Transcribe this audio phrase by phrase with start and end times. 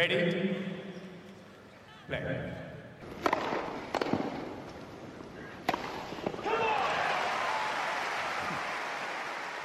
[0.00, 0.56] Ready?
[2.08, 2.20] Play.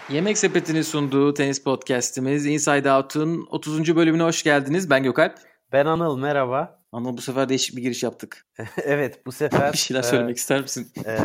[0.09, 3.95] Yemek Sepeti'nin sunduğu tenis podcast'imiz Inside Out'un 30.
[3.95, 4.89] bölümüne hoş geldiniz.
[4.89, 5.35] Ben Gökalp.
[5.71, 6.79] Ben Anıl merhaba.
[6.91, 8.45] Anıl bu sefer değişik bir giriş yaptık.
[8.83, 9.73] evet bu sefer...
[9.73, 10.91] bir şeyler söylemek e, ister misin?
[11.05, 11.19] e,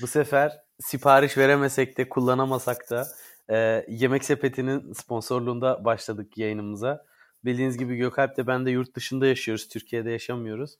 [0.00, 3.08] bu sefer sipariş veremesek de kullanamasak da
[3.50, 7.09] e, Yemek Sepeti'nin sponsorluğunda başladık yayınımıza.
[7.44, 9.68] Bildiğiniz gibi Gökalp de ben de yurt dışında yaşıyoruz.
[9.68, 10.76] Türkiye'de yaşamıyoruz.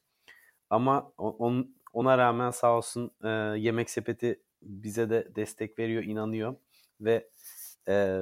[0.70, 3.28] Ama on, ona rağmen sağ olsun e,
[3.59, 6.56] Yemek Sepeti bize de destek veriyor, inanıyor
[7.00, 7.28] ve
[7.88, 8.20] e,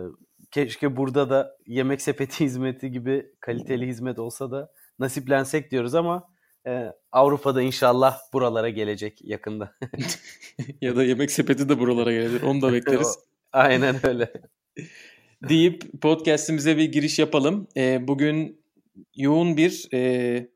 [0.50, 6.28] keşke burada da yemek sepeti hizmeti gibi kaliteli hizmet olsa da nasiplensek diyoruz ama
[6.66, 9.74] e, Avrupa'da inşallah buralara gelecek yakında.
[10.80, 12.44] ya da yemek sepeti de buralara gelecek.
[12.44, 13.18] Onu da bekleriz.
[13.52, 14.32] Aynen öyle.
[15.42, 17.68] Deyip podcast'imize bir giriş yapalım.
[17.76, 18.60] E, bugün
[19.16, 20.48] yoğun bir e,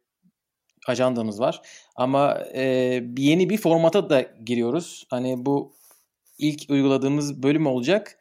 [0.88, 1.60] ajandamız var.
[1.96, 2.64] Ama e,
[3.18, 5.06] yeni bir formata da giriyoruz.
[5.10, 5.72] Hani bu
[6.38, 8.18] ilk uyguladığımız bölüm olacak.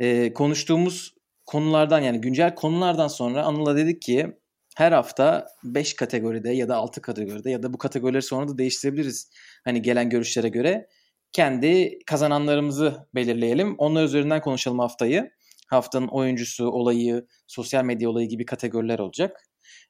[0.00, 1.14] E, konuştuğumuz
[1.46, 4.36] konulardan yani güncel konulardan sonra Anıl'a dedik ki
[4.76, 9.30] her hafta 5 kategoride ya da 6 kategoride ya da bu kategorileri sonra da değiştirebiliriz.
[9.64, 10.88] Hani gelen görüşlere göre
[11.32, 13.74] kendi kazananlarımızı belirleyelim.
[13.78, 15.35] Onlar üzerinden konuşalım haftayı.
[15.66, 19.42] Haftanın oyuncusu, olayı, sosyal medya olayı gibi kategoriler olacak.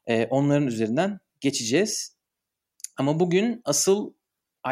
[0.07, 2.17] Ee, onların üzerinden geçeceğiz.
[2.97, 4.13] Ama bugün asıl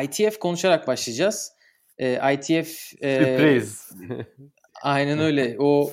[0.03, 1.55] ITF konuşarak başlayacağız
[1.97, 3.89] e, ITF e, sürpriz.
[4.83, 5.55] aynen öyle.
[5.59, 5.91] O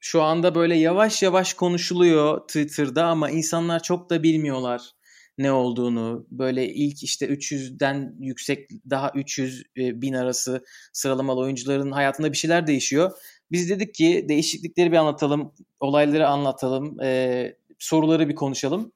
[0.00, 4.90] şu anda böyle yavaş yavaş konuşuluyor Twitter'da ama insanlar çok da bilmiyorlar
[5.38, 6.26] ne olduğunu.
[6.30, 12.66] Böyle ilk işte 300'den yüksek daha 300 e, bin arası sıralamalı oyuncuların hayatında bir şeyler
[12.66, 13.12] değişiyor.
[13.52, 18.92] Biz dedik ki değişiklikleri bir anlatalım, olayları anlatalım, e, soruları bir konuşalım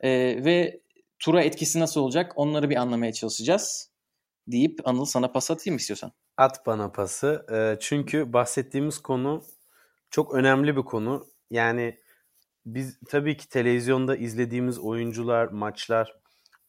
[0.00, 0.10] e,
[0.44, 0.80] ve
[1.18, 3.90] tura etkisi nasıl olacak onları bir anlamaya çalışacağız
[4.48, 6.12] deyip Anıl sana pas atayım istiyorsan.
[6.36, 7.46] At bana pası.
[7.52, 9.42] E, çünkü bahsettiğimiz konu
[10.10, 11.26] çok önemli bir konu.
[11.50, 11.98] Yani
[12.66, 16.16] biz tabii ki televizyonda izlediğimiz oyuncular, maçlar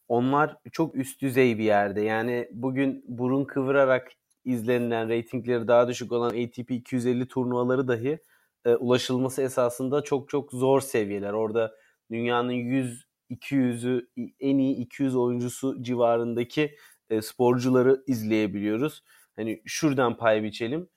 [0.08, 2.00] onlar çok üst düzey bir yerde.
[2.00, 4.12] Yani bugün burun kıvırarak
[4.48, 8.18] izlenilen, reytingleri daha düşük olan ATP 250 turnuvaları dahi
[8.64, 11.32] e, ulaşılması esasında çok çok zor seviyeler.
[11.32, 11.74] Orada
[12.10, 14.08] dünyanın 100 200'ü
[14.40, 16.76] en iyi 200 oyuncusu civarındaki
[17.10, 19.04] e, sporcuları izleyebiliyoruz.
[19.36, 20.88] Hani şuradan pay biçelim.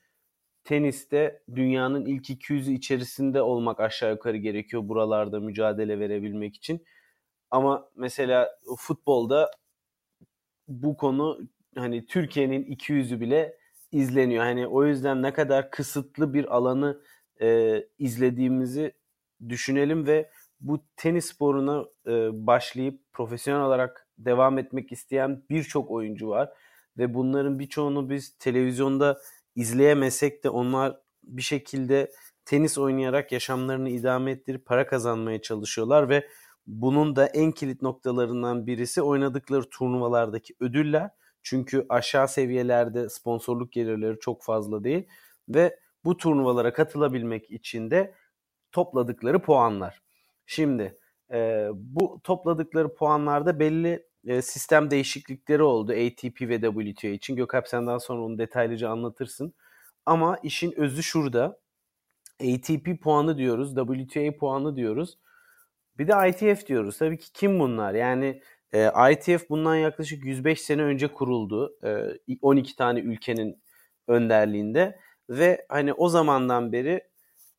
[0.63, 6.85] Teniste dünyanın ilk 200'ü içerisinde olmak aşağı yukarı gerekiyor buralarda mücadele verebilmek için.
[7.51, 9.51] Ama mesela futbolda
[10.67, 11.39] bu konu
[11.75, 13.57] hani Türkiye'nin 200'ü bile
[13.91, 14.43] izleniyor.
[14.43, 17.01] Hani o yüzden ne kadar kısıtlı bir alanı
[17.41, 18.93] e, izlediğimizi
[19.49, 20.29] düşünelim ve
[20.61, 22.11] bu tenis sporuna e,
[22.47, 26.49] başlayıp profesyonel olarak devam etmek isteyen birçok oyuncu var
[26.97, 29.21] ve bunların birçoğunu biz televizyonda
[29.55, 32.11] izleyemesek de onlar bir şekilde
[32.45, 36.27] tenis oynayarak yaşamlarını idame ettirip para kazanmaya çalışıyorlar ve
[36.67, 41.09] bunun da en kilit noktalarından birisi oynadıkları turnuvalardaki ödüller.
[41.43, 45.07] Çünkü aşağı seviyelerde sponsorluk gelirleri çok fazla değil
[45.49, 48.13] ve bu turnuvalara katılabilmek için de
[48.71, 50.01] topladıkları puanlar.
[50.45, 50.99] Şimdi
[51.31, 57.35] e, bu topladıkları puanlarda belli e, sistem değişiklikleri oldu ATP ve WTA için.
[57.35, 59.53] Gökalp senden sonra onu detaylıca anlatırsın.
[60.05, 61.61] Ama işin özü şurada.
[62.41, 65.17] ATP puanı diyoruz, WTA puanı diyoruz.
[65.97, 66.97] Bir de ITF diyoruz.
[66.97, 67.93] Tabii ki kim bunlar?
[67.93, 68.41] Yani
[68.73, 71.77] e, ITF bundan yaklaşık 105 sene önce kuruldu.
[71.83, 73.61] E, 12 tane ülkenin
[74.07, 74.99] önderliğinde
[75.29, 77.01] ve hani o zamandan beri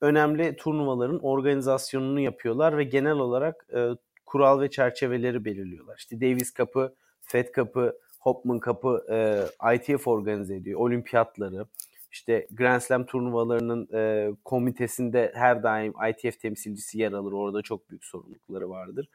[0.00, 3.88] önemli turnuvaların organizasyonunu yapıyorlar ve genel olarak e,
[4.26, 5.96] kural ve çerçeveleri belirliyorlar.
[5.98, 10.80] İşte Davis Cup'ı, Fed Cup'ı, Hopman Cup'ı e, ITF organize ediyor.
[10.80, 11.66] Olimpiyatları,
[12.12, 17.32] işte Grand Slam turnuvalarının e, komitesinde her daim ITF temsilcisi yer alır.
[17.32, 19.08] Orada çok büyük sorumlulukları vardır.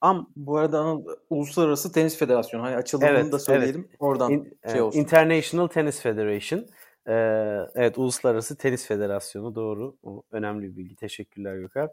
[0.00, 0.96] Am bu arada
[1.30, 3.86] Uluslararası Tenis Federasyonu hani açıldığını evet, da söyleyelim.
[3.88, 3.96] Evet.
[3.98, 4.98] Oradan In, şey e, olsun.
[4.98, 6.66] International Tennis Federation.
[7.08, 7.12] Ee,
[7.74, 9.96] evet Uluslararası Tenis Federasyonu doğru.
[10.02, 10.96] O önemli bir bilgi.
[10.96, 11.90] Teşekkürler Gökhan.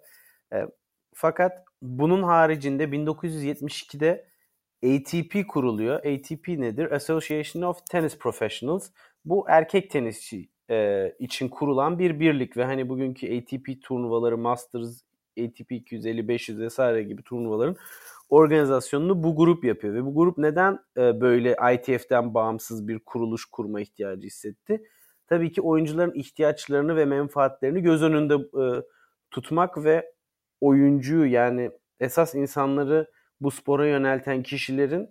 [0.54, 0.68] Ee,
[1.14, 4.28] fakat bunun haricinde 1972'de
[4.84, 5.96] ATP kuruluyor.
[5.96, 6.92] ATP nedir?
[6.92, 8.90] Association of Tennis Professionals.
[9.26, 15.02] Bu erkek tenisçi e, için kurulan bir birlik ve hani bugünkü ATP turnuvaları, Masters,
[15.46, 17.76] ATP 250, 500 vesaire gibi turnuvaların
[18.30, 19.94] organizasyonunu bu grup yapıyor.
[19.94, 24.84] Ve bu grup neden e, böyle ITF'den bağımsız bir kuruluş kurma ihtiyacı hissetti?
[25.28, 28.84] Tabii ki oyuncuların ihtiyaçlarını ve menfaatlerini göz önünde e,
[29.32, 30.14] tutmak ve
[30.62, 33.12] oyuncuyu yani esas insanları
[33.42, 35.10] bu spora yönelten kişilerin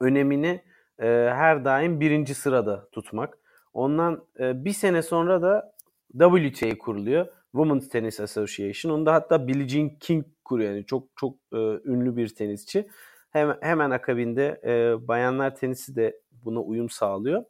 [0.00, 0.62] önemini
[0.98, 3.38] e, her daim birinci sırada tutmak.
[3.72, 5.74] Ondan bir sene sonra da
[6.20, 7.26] WTA kuruluyor.
[7.52, 8.92] Women's Tennis Association.
[8.92, 10.72] Onu da hatta Billie Jean King kuruyor.
[10.72, 12.88] Yani çok çok e, ünlü bir tenisçi.
[13.30, 17.44] Hemen, hemen akabinde e, bayanlar tenisi de buna uyum sağlıyor.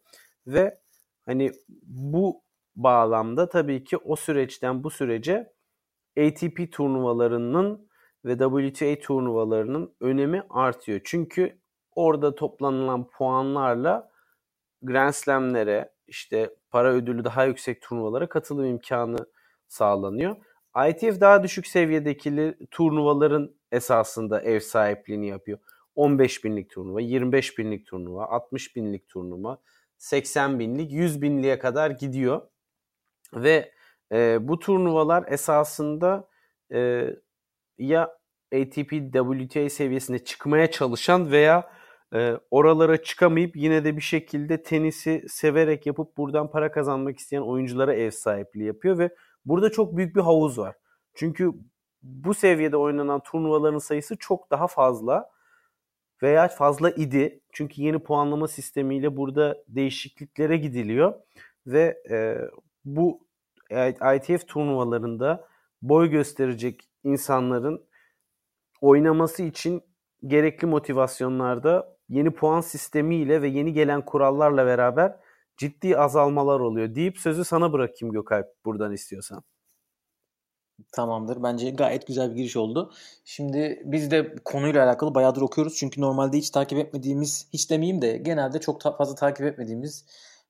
[0.46, 0.80] Ve
[1.26, 1.52] hani
[1.82, 2.42] bu
[2.76, 5.52] bağlamda tabii ki o süreçten bu sürece
[6.18, 7.88] ATP turnuvalarının
[8.24, 11.00] ve WTA turnuvalarının önemi artıyor.
[11.04, 11.58] Çünkü
[11.94, 14.10] orada toplanılan puanlarla
[14.82, 19.26] Grand Slam'lere işte para ödülü daha yüksek turnuvalara katılım imkanı
[19.68, 20.36] sağlanıyor.
[20.88, 25.58] ITF daha düşük seviyedeki turnuvaların esasında ev sahipliğini yapıyor.
[25.94, 29.58] 15 binlik turnuva, 25 binlik turnuva, 60 binlik turnuva,
[29.96, 32.42] 80 binlik, 100 binliğe kadar gidiyor.
[33.34, 33.72] Ve
[34.12, 36.28] e, bu turnuvalar esasında
[36.72, 37.10] e,
[37.78, 38.18] ya
[38.54, 41.70] ATP WTA seviyesine çıkmaya çalışan veya
[42.14, 47.94] e, oralara çıkamayıp yine de bir şekilde tenisi severek yapıp buradan para kazanmak isteyen oyunculara
[47.94, 49.10] ev sahipliği yapıyor ve
[49.44, 50.76] burada çok büyük bir havuz var.
[51.14, 51.52] Çünkü
[52.02, 55.30] bu seviyede oynanan turnuvaların sayısı çok daha fazla
[56.22, 57.40] veya fazla idi.
[57.52, 61.14] Çünkü yeni puanlama sistemiyle burada değişikliklere gidiliyor
[61.66, 62.38] ve e,
[62.84, 63.26] bu
[64.16, 65.48] ITF turnuvalarında
[65.82, 67.88] boy gösterecek insanların
[68.80, 69.82] oynaması için
[70.26, 75.16] gerekli motivasyonlarda yeni puan sistemiyle ve yeni gelen kurallarla beraber
[75.58, 79.42] ciddi azalmalar oluyor deyip sözü sana bırakayım Gökalp buradan istiyorsan.
[80.92, 81.42] Tamamdır.
[81.42, 82.92] Bence gayet güzel bir giriş oldu.
[83.24, 85.76] Şimdi biz de konuyla alakalı bayağıdır okuyoruz.
[85.76, 90.04] Çünkü normalde hiç takip etmediğimiz, hiç demeyeyim de genelde çok ta- fazla takip etmediğimiz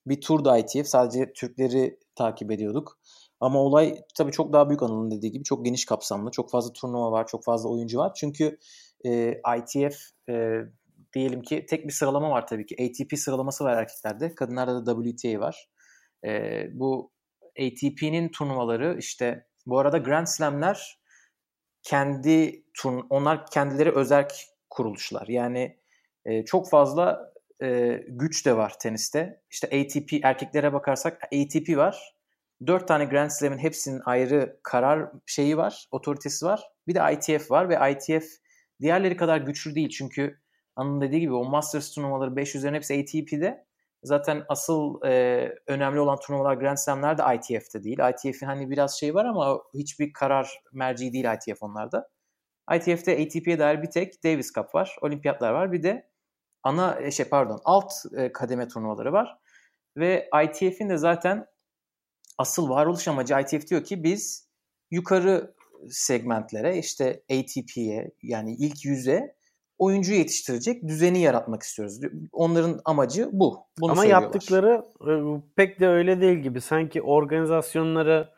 [0.07, 0.87] bir turda ITF.
[0.89, 2.99] Sadece Türkleri takip ediyorduk.
[3.41, 6.31] Ama olay tabii çok daha büyük Anıl'ın dediği gibi çok geniş kapsamlı.
[6.31, 8.13] Çok fazla turnuva var, çok fazla oyuncu var.
[8.15, 8.59] Çünkü
[9.07, 9.97] e, ITF
[10.29, 10.63] e,
[11.15, 12.77] diyelim ki tek bir sıralama var tabii ki.
[12.85, 14.35] ATP sıralaması var erkeklerde.
[14.35, 15.69] Kadınlarda da WTA var.
[16.27, 17.13] E, bu
[17.61, 20.99] ATP'nin turnuvaları işte bu arada Grand Slam'ler
[21.83, 24.33] kendi turn onlar kendileri özerk
[24.71, 25.29] kuruluşlar.
[25.29, 25.79] Yani
[26.25, 27.33] e, çok fazla
[27.63, 29.43] e, güç de var teniste.
[29.51, 32.15] İşte ATP erkeklere bakarsak ATP var.
[32.67, 36.63] Dört tane Grand Slam'in hepsinin ayrı karar şeyi var, otoritesi var.
[36.89, 38.27] Bir de ITF var ve ITF
[38.81, 39.89] diğerleri kadar güçlü değil.
[39.89, 40.41] Çünkü
[40.79, 43.67] Anın dediği gibi o Masters turnuvaları 500'lerin hepsi ATP'de.
[44.03, 47.99] Zaten asıl e, önemli olan turnuvalar Grand Slam'ler de ITF'de değil.
[48.11, 52.09] ITF'in hani biraz şey var ama hiçbir karar merci değil ITF onlarda.
[52.75, 55.73] ITF'de ATP'ye dair bir tek Davis Cup var, olimpiyatlar var.
[55.73, 56.11] Bir de
[56.63, 59.39] ana e, şey pardon alt e, kademe turnuvaları var.
[59.97, 61.47] Ve ITF'in de zaten
[62.39, 64.49] asıl varoluş amacı ITF diyor ki biz
[64.91, 65.55] yukarı
[65.91, 69.38] segmentlere işte ATP'ye yani ilk yüze
[69.79, 72.01] oyuncu yetiştirecek düzeni yaratmak istiyoruz.
[72.33, 73.59] Onların amacı bu.
[73.81, 75.13] Bunu Ama yaptıkları e,
[75.57, 76.61] pek de öyle değil gibi.
[76.61, 78.33] Sanki organizasyonlara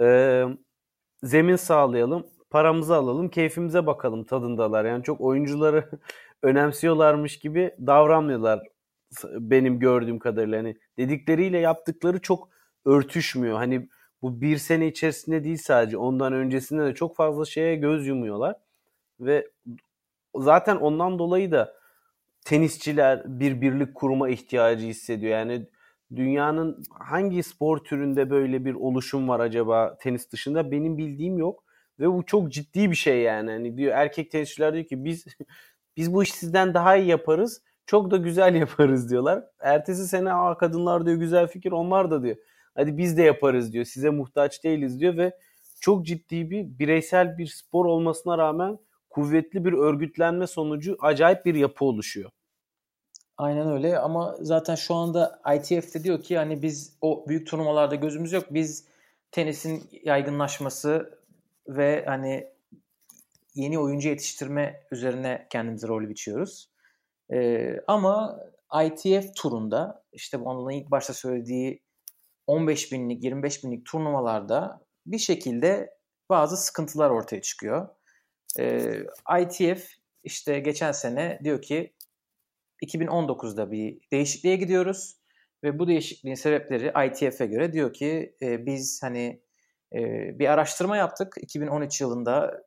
[0.00, 0.42] e,
[1.22, 4.84] zemin sağlayalım, paramızı alalım, keyfimize bakalım tadındalar.
[4.84, 5.90] Yani çok oyuncuları
[6.42, 8.62] önemsiyorlarmış gibi davranmıyorlar
[9.24, 10.58] benim gördüğüm kadarıyla.
[10.58, 12.48] Hani dedikleriyle yaptıkları çok
[12.84, 13.56] örtüşmüyor.
[13.56, 13.88] Hani
[14.22, 18.56] bu bir sene içerisinde değil sadece ondan öncesinde de çok fazla şeye göz yumuyorlar.
[19.20, 19.50] Ve
[20.42, 21.74] zaten ondan dolayı da
[22.44, 25.32] tenisçiler bir birlik kurma ihtiyacı hissediyor.
[25.32, 25.66] Yani
[26.16, 31.64] dünyanın hangi spor türünde böyle bir oluşum var acaba tenis dışında benim bildiğim yok
[32.00, 33.50] ve bu çok ciddi bir şey yani.
[33.50, 35.24] Hani diyor erkek tenisçiler diyor ki biz
[35.96, 37.62] biz bu işi sizden daha iyi yaparız.
[37.86, 39.44] Çok da güzel yaparız diyorlar.
[39.60, 42.36] Ertesi sene Aa, kadınlar diyor güzel fikir onlar da diyor.
[42.74, 43.84] Hadi biz de yaparız diyor.
[43.84, 45.38] Size muhtaç değiliz diyor ve
[45.80, 48.78] çok ciddi bir bireysel bir spor olmasına rağmen
[49.16, 52.30] kuvvetli bir örgütlenme sonucu acayip bir yapı oluşuyor.
[53.36, 57.94] Aynen öyle ama zaten şu anda ITF de diyor ki hani biz o büyük turnuvalarda
[57.94, 58.44] gözümüz yok.
[58.50, 58.88] Biz
[59.30, 61.20] tenisin yaygınlaşması
[61.68, 62.46] ve hani
[63.54, 66.70] yeni oyuncu yetiştirme üzerine kendimize rol biçiyoruz.
[67.32, 68.40] Ee, ama
[68.84, 71.82] ITF turunda işte Anıl'ın ilk başta söylediği
[72.46, 75.96] 15 binlik 25 binlik turnuvalarda bir şekilde
[76.30, 77.88] bazı sıkıntılar ortaya çıkıyor.
[78.58, 79.02] E,
[79.40, 79.88] ITF
[80.24, 81.94] işte geçen sene diyor ki
[82.82, 85.16] 2019'da bir değişikliğe gidiyoruz.
[85.64, 89.42] Ve bu değişikliğin sebepleri ITF'e göre diyor ki e, biz hani
[89.94, 89.98] e,
[90.38, 91.34] bir araştırma yaptık.
[91.40, 92.62] 2013 yılında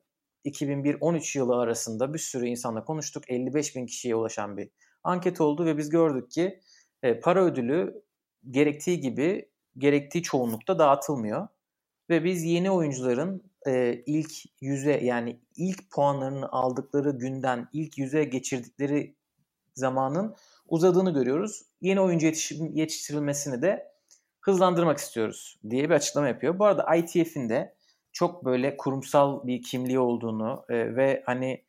[0.46, 3.24] 2001-13 yılı arasında bir sürü insanla konuştuk.
[3.30, 4.70] 55 bin kişiye ulaşan bir
[5.04, 6.60] anket oldu ve biz gördük ki
[7.04, 8.04] e, para ödülü
[8.50, 11.48] gerektiği gibi gerektiği çoğunlukta dağıtılmıyor.
[12.10, 19.16] Ve biz yeni oyuncuların e, ilk yüze yani ilk puanlarını aldıkları günden ilk yüze geçirdikleri
[19.76, 20.36] zamanın
[20.68, 21.62] uzadığını görüyoruz.
[21.82, 23.92] Yeni oyuncu yetişim, yetiştirilmesini de
[24.42, 26.60] hızlandırmak istiyoruz diye bir açıklama yapıyor.
[26.60, 27.76] Bu arada ITF'in de
[28.12, 31.66] çok böyle kurumsal bir kimliği olduğunu e, ve hani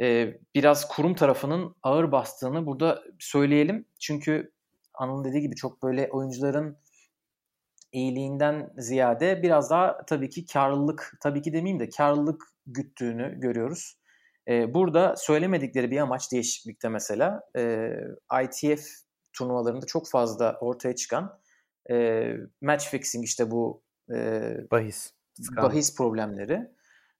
[0.00, 3.86] e, biraz kurum tarafının ağır bastığını burada söyleyelim.
[4.00, 4.52] Çünkü
[4.94, 6.78] Anıl'ın dediği gibi çok böyle oyuncuların
[7.92, 13.98] iyiliğinden ziyade biraz daha tabii ki karlılık, tabii ki demeyeyim de karlılık güttüğünü görüyoruz.
[14.48, 17.90] Ee, burada söylemedikleri bir amaç değişiklikte mesela e,
[18.44, 18.86] ITF
[19.32, 21.40] turnuvalarında çok fazla ortaya çıkan
[21.90, 22.26] e,
[22.60, 23.82] match fixing işte bu
[24.14, 24.40] e,
[24.70, 25.12] bahis
[25.56, 26.70] bahis problemleri.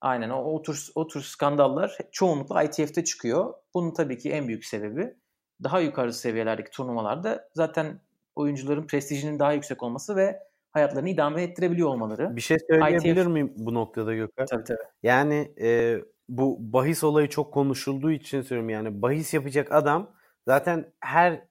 [0.01, 3.55] Aynen o, o tür o tür skandallar çoğunlukla ITF'te çıkıyor.
[3.75, 5.15] Bunun tabii ki en büyük sebebi
[5.63, 8.01] daha yukarı seviyelerdeki turnuvalarda zaten
[8.35, 10.43] oyuncuların prestijinin daha yüksek olması ve
[10.77, 12.37] hayatlarını idame ettirebiliyor olmaları.
[12.37, 13.27] Bir şey söyleyebilir ITF...
[13.27, 14.47] miyim bu noktada Gökhan?
[14.47, 14.79] Tabii tabii.
[15.03, 20.11] Yani e, bu bahis olayı çok konuşulduğu için söylüyorum yani bahis yapacak adam
[20.45, 21.43] zaten her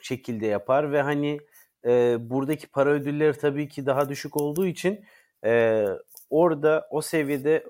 [0.00, 1.38] şekilde yapar ve hani
[1.84, 5.04] e, buradaki para ödülleri tabii ki daha düşük olduğu için
[5.44, 5.84] e,
[6.30, 7.64] orada o seviyede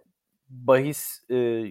[0.48, 1.64] bahis e,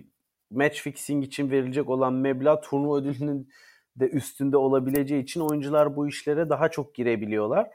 [0.51, 3.49] match fixing için verilecek olan meblağ turnuva ödülünün
[3.95, 7.69] de üstünde olabileceği için oyuncular bu işlere daha çok girebiliyorlar.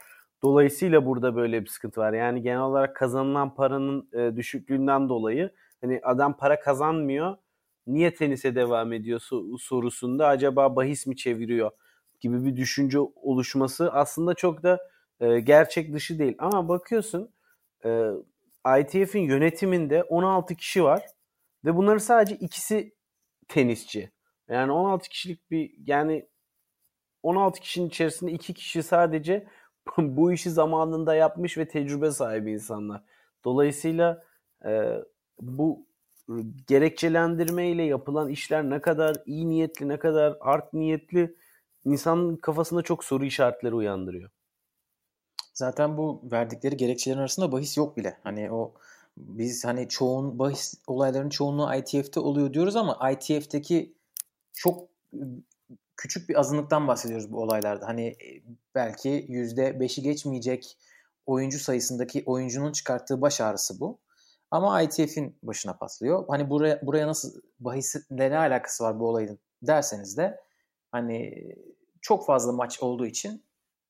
[0.44, 2.12] Dolayısıyla burada böyle bir sıkıntı var.
[2.12, 7.36] Yani genel olarak kazanılan paranın e, düşüklüğünden dolayı hani adam para kazanmıyor.
[7.86, 9.20] Niye tenise devam ediyor
[9.58, 11.70] sorusunda acaba bahis mi çeviriyor
[12.20, 14.88] gibi bir düşünce oluşması aslında çok da
[15.20, 16.34] e, gerçek dışı değil.
[16.38, 17.30] Ama bakıyorsun
[17.84, 18.10] e,
[18.80, 21.02] ITF'in yönetiminde 16 kişi var
[21.64, 22.94] ve bunların sadece ikisi
[23.48, 24.10] tenisçi.
[24.48, 26.28] Yani 16 kişilik bir yani
[27.22, 29.46] 16 kişinin içerisinde iki kişi sadece
[29.98, 33.02] bu işi zamanında yapmış ve tecrübe sahibi insanlar.
[33.44, 34.24] Dolayısıyla
[34.64, 34.92] e,
[35.40, 35.86] bu
[36.66, 41.36] gerekçelendirme ile yapılan işler ne kadar iyi niyetli, ne kadar art niyetli
[41.84, 44.30] insanın kafasında çok soru işaretleri uyandırıyor.
[45.54, 48.18] Zaten bu verdikleri gerekçelerin arasında bahis yok bile.
[48.22, 48.74] Hani o
[49.16, 53.94] biz hani çoğun bahis olayların çoğunluğu ITF'te oluyor diyoruz ama ITF'teki
[54.52, 54.88] çok
[55.96, 57.86] küçük bir azınlıktan bahsediyoruz bu olaylarda.
[57.86, 58.16] Hani
[58.74, 60.78] belki %5'i geçmeyecek
[61.26, 63.98] oyuncu sayısındaki oyuncunun çıkarttığı baş ağrısı bu.
[64.50, 66.24] Ama ITF'in başına patlıyor.
[66.28, 70.40] Hani buraya buraya nasıl bahisle ne alakası var bu olayın derseniz de
[70.92, 71.44] hani
[72.02, 73.44] çok fazla maç olduğu için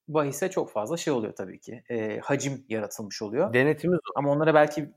[0.09, 1.83] bahise çok fazla şey oluyor tabii ki.
[1.91, 3.55] E, hacim yaratılmış oluyor.
[3.55, 4.93] Denetimiz Ama onlara belki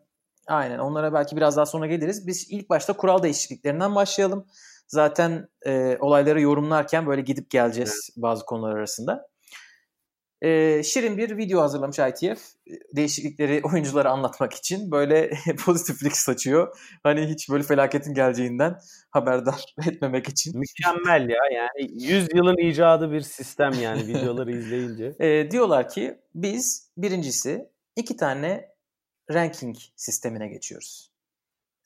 [0.48, 2.28] aynen onlara belki biraz daha sonra geliriz.
[2.28, 4.48] Biz ilk başta kural değişikliklerinden başlayalım.
[4.88, 8.24] Zaten e, olayları yorumlarken böyle gidip geleceğiz evet.
[8.24, 9.28] bazı konular arasında.
[10.42, 12.42] E, şirin bir video hazırlamış ITF.
[12.96, 15.32] Değişiklikleri oyunculara anlatmak için böyle
[15.66, 16.78] pozitiflik saçıyor.
[17.04, 18.80] Hani hiç böyle felaketin geleceğinden
[19.10, 20.60] haberdar etmemek için.
[20.60, 25.14] Mükemmel ya yani 100 yılın icadı bir sistem yani videoları izleyince.
[25.20, 28.70] E, diyorlar ki biz birincisi iki tane
[29.34, 31.12] ranking sistemine geçiyoruz.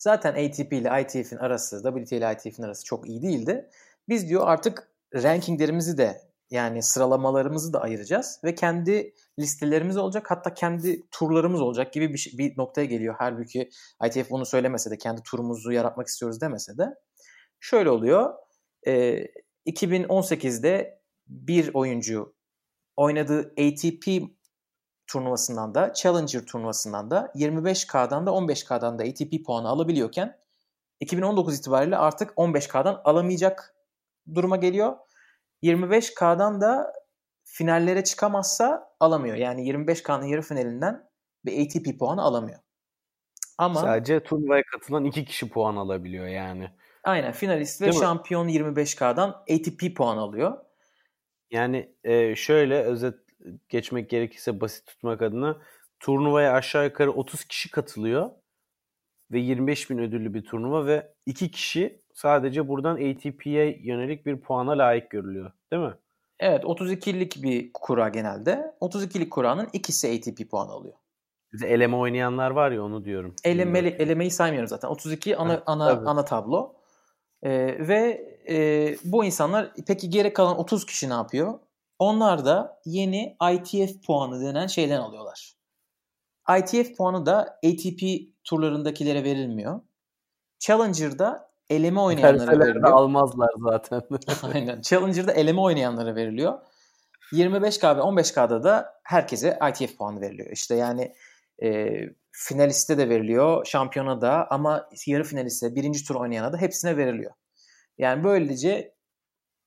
[0.01, 3.69] Zaten ATP ile ITF'in arası, WTA ile ITF'in arası çok iyi değildi.
[4.09, 11.09] Biz diyor artık rankinglerimizi de yani sıralamalarımızı da ayıracağız ve kendi listelerimiz olacak hatta kendi
[11.11, 13.15] turlarımız olacak gibi bir, şey, bir noktaya geliyor.
[13.17, 13.69] Halbuki
[14.05, 16.85] ITF bunu söylemese de kendi turumuzu yaratmak istiyoruz demese de.
[17.59, 18.33] Şöyle oluyor.
[18.87, 19.25] E,
[19.65, 22.35] 2018'de bir oyuncu
[22.95, 24.07] oynadığı ATP
[25.11, 30.37] turnuvasından da Challenger turnuvasından da 25K'dan da 15K'dan da ATP puanı alabiliyorken
[30.99, 33.75] 2019 itibariyle artık 15K'dan alamayacak
[34.35, 34.97] duruma geliyor.
[35.63, 36.93] 25K'dan da
[37.43, 39.35] finallere çıkamazsa alamıyor.
[39.35, 41.09] Yani 25K'nın yarı finalinden
[41.45, 42.59] bir ATP puanı alamıyor.
[43.57, 46.71] Ama sadece turnuvaya katılan iki kişi puan alabiliyor yani.
[47.03, 48.53] Aynen finalist ve Değil şampiyon mi?
[48.53, 50.57] 25K'dan ATP puan alıyor.
[51.51, 53.15] Yani e, şöyle özet
[53.69, 55.57] geçmek gerekirse basit tutmak adına
[55.99, 58.29] turnuvaya aşağı yukarı 30 kişi katılıyor
[59.31, 64.71] ve 25 bin ödüllü bir turnuva ve iki kişi sadece buradan ATP'ye yönelik bir puana
[64.71, 65.51] layık görülüyor.
[65.73, 65.93] Değil mi?
[66.39, 68.75] Evet 32'lik bir kura genelde.
[68.81, 70.93] 32'lik kuranın ikisi ATP puan alıyor.
[71.53, 73.35] Bize eleme oynayanlar var ya onu diyorum.
[73.43, 74.87] Eleme, elemeyi saymıyorum zaten.
[74.87, 76.09] 32 ana ha, ana tabii.
[76.09, 76.73] ana tablo.
[77.43, 77.51] Ee,
[77.87, 81.59] ve e, bu insanlar peki geri kalan 30 kişi ne yapıyor?
[82.01, 85.53] Onlar da yeni ITF puanı denen şeyden alıyorlar.
[86.59, 88.01] ITF puanı da ATP
[88.43, 89.81] turlarındakilere verilmiyor.
[90.59, 92.91] Challenger'da eleme oynayanlara veriliyor.
[92.91, 94.01] almazlar zaten.
[94.53, 94.81] Aynen.
[94.81, 96.59] Challenger'da eleme oynayanlara veriliyor.
[97.33, 100.51] 25K ve 15K'da da herkese ITF puanı veriliyor.
[100.51, 101.13] İşte yani
[101.63, 101.99] e,
[102.31, 107.31] finaliste de veriliyor, şampiyona da ama yarı finaliste, birinci tur oynayana da hepsine veriliyor.
[107.97, 109.00] Yani böylece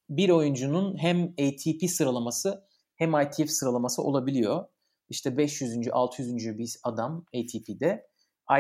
[0.09, 2.65] bir oyuncunun hem ATP sıralaması
[2.97, 4.65] hem ITF sıralaması olabiliyor.
[5.09, 5.89] İşte 500.
[5.93, 6.59] 600.
[6.59, 8.07] bir adam ATP'de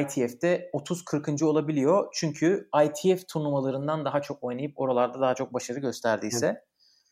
[0.01, 1.45] ITF'de 30-40.
[1.45, 2.09] olabiliyor.
[2.15, 6.65] Çünkü ITF turnuvalarından daha çok oynayıp oralarda daha çok başarı gösterdiyse.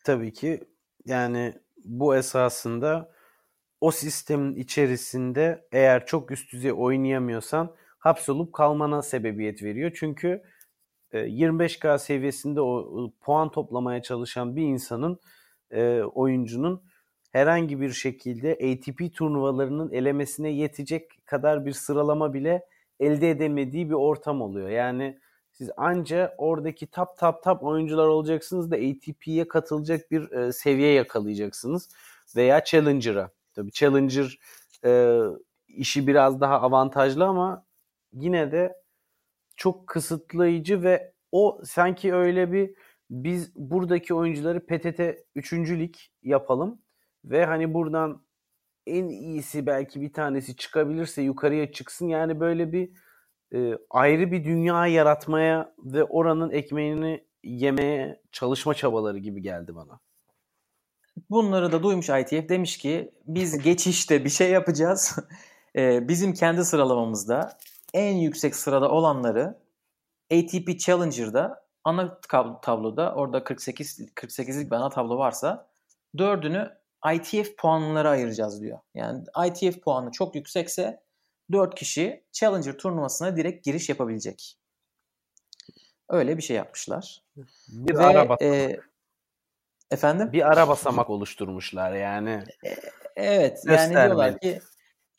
[0.05, 0.61] Tabii ki
[1.05, 3.13] yani bu esasında
[3.81, 9.93] o sistemin içerisinde eğer çok üst düzey oynayamıyorsan hapsolup kalmana sebebiyet veriyor.
[9.95, 10.43] Çünkü
[11.13, 15.21] 25K e, seviyesinde o puan toplamaya çalışan bir insanın
[15.71, 16.83] e, oyuncunun
[17.33, 22.67] herhangi bir şekilde ATP turnuvalarının elemesine yetecek kadar bir sıralama bile
[23.01, 24.69] elde edemediği bir ortam oluyor.
[24.69, 25.19] Yani
[25.51, 31.89] siz anca oradaki top top top oyuncular olacaksınız da ATP'ye katılacak bir e, seviye yakalayacaksınız
[32.37, 33.31] veya Challenger'a.
[33.55, 34.39] Tabii Challenger
[34.85, 35.21] e,
[35.69, 37.65] işi biraz daha avantajlı ama
[38.13, 38.82] yine de
[39.57, 42.75] çok kısıtlayıcı ve o sanki öyle bir
[43.11, 45.01] biz buradaki oyuncuları PTT
[45.35, 45.53] 3.
[45.53, 46.83] lig yapalım
[47.25, 48.23] ve hani buradan
[48.87, 52.09] en iyisi belki bir tanesi çıkabilirse yukarıya çıksın.
[52.09, 52.91] Yani böyle bir
[53.55, 60.01] e, ayrı bir dünya yaratmaya ve oranın ekmeğini yemeye çalışma çabaları gibi geldi bana.
[61.31, 65.17] Bunları da duymuş ITF demiş ki biz geçişte bir şey yapacağız.
[65.77, 67.59] e, bizim kendi sıralamamızda
[67.95, 69.59] en yüksek sırada olanları
[70.33, 72.21] ATP Challenger'da ana
[72.63, 75.69] tabloda orada 48 48'lik bir ana tablo varsa
[76.19, 76.79] dördünü
[77.15, 78.79] ITF puanları ayıracağız diyor.
[78.95, 81.03] Yani ITF puanı çok yüksekse
[81.53, 84.59] 4 kişi Challenger turnuvasına direkt giriş yapabilecek.
[86.09, 87.23] Öyle bir şey yapmışlar.
[87.69, 88.43] Bir Ve, ara basamak.
[88.43, 88.81] E,
[89.91, 90.33] efendim?
[90.33, 92.45] Bir ara basamak oluşturmuşlar yani.
[92.65, 92.77] E,
[93.17, 94.61] evet yani diyorlar ki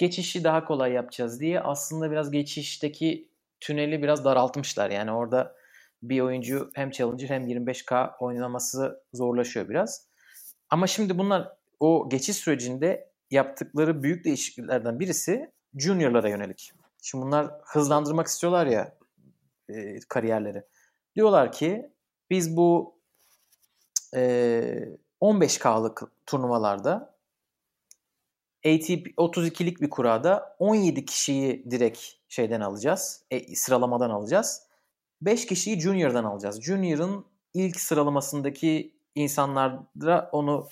[0.03, 3.29] geçişi daha kolay yapacağız diye aslında biraz geçişteki
[3.59, 4.89] tüneli biraz daraltmışlar.
[4.89, 5.55] Yani orada
[6.01, 10.07] bir oyuncu hem Challenger hem 25K oynaması zorlaşıyor biraz.
[10.69, 11.49] Ama şimdi bunlar
[11.79, 16.71] o geçiş sürecinde yaptıkları büyük değişikliklerden birisi juniorlara yönelik.
[17.01, 18.97] Şimdi bunlar hızlandırmak istiyorlar ya
[19.69, 20.63] e, kariyerleri.
[21.15, 21.91] Diyorlar ki
[22.29, 22.95] biz bu
[24.15, 24.21] e,
[25.21, 27.12] 15K'lık turnuvalarda
[28.65, 33.23] ATP 32'lik bir kurada 17 kişiyi direkt şeyden alacağız.
[33.31, 34.63] E, sıralamadan alacağız.
[35.21, 36.61] 5 kişiyi Junior'dan alacağız.
[36.61, 40.69] Junior'ın ilk sıralamasındaki insanlara onu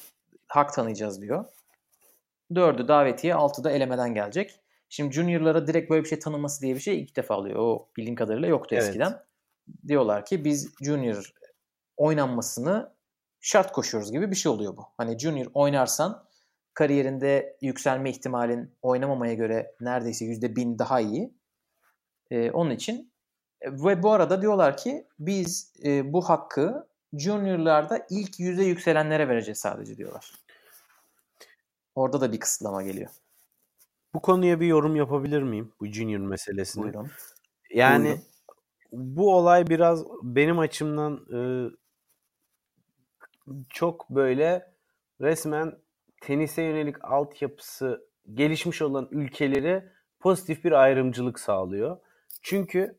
[0.48, 1.46] hak tanıyacağız diyor.
[2.56, 4.60] Dördü davetiye, altı da elemeden gelecek.
[4.90, 7.60] Şimdi juniorlara direkt böyle bir şey tanınması diye bir şey ilk defa alıyor.
[7.60, 8.84] O bildiğim kadarıyla yoktu evet.
[8.84, 9.24] eskiden.
[9.88, 11.34] Diyorlar ki biz junior
[11.98, 12.94] oynanmasını
[13.40, 14.86] şart koşuyoruz gibi bir şey oluyor bu.
[14.98, 16.26] Hani junior oynarsan
[16.74, 21.34] kariyerinde yükselme ihtimalin oynamamaya göre neredeyse yüzde bin daha iyi.
[22.32, 23.12] Ee, onun için
[23.62, 29.60] e, ve bu arada diyorlar ki biz e, bu hakkı juniorlarda ilk yüze yükselenlere vereceğiz
[29.60, 30.34] sadece diyorlar.
[31.96, 33.10] Orada da bir kısıtlama geliyor.
[34.14, 35.74] Bu konuya bir yorum yapabilir miyim?
[35.80, 36.84] Bu junior meselesini.
[36.84, 37.12] Buyurun.
[37.74, 38.04] Yani
[38.92, 39.16] Buyurun.
[39.16, 41.40] bu olay biraz benim açımdan e,
[43.70, 44.74] çok böyle
[45.22, 45.81] resmen
[46.22, 49.84] tenise yönelik altyapısı gelişmiş olan ülkeleri
[50.20, 51.98] pozitif bir ayrımcılık sağlıyor.
[52.42, 52.98] Çünkü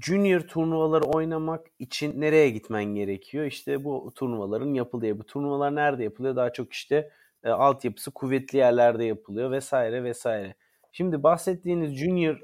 [0.00, 3.44] junior turnuvaları oynamak için nereye gitmen gerekiyor?
[3.44, 5.18] İşte bu turnuvaların yapıldığı.
[5.18, 6.36] Bu turnuvalar nerede yapılıyor?
[6.36, 7.10] Daha çok işte
[7.44, 10.54] e, altyapısı kuvvetli yerlerde yapılıyor vesaire vesaire.
[10.92, 12.40] Şimdi bahsettiğiniz junior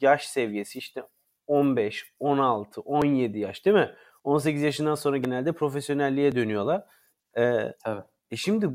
[0.00, 1.02] yaş seviyesi işte
[1.46, 3.90] 15, 16, 17 yaş değil mi?
[4.24, 6.84] 18 yaşından sonra genelde profesyonelliğe dönüyorlar.
[7.36, 7.42] Ee,
[7.86, 8.04] evet.
[8.30, 8.70] E şimdi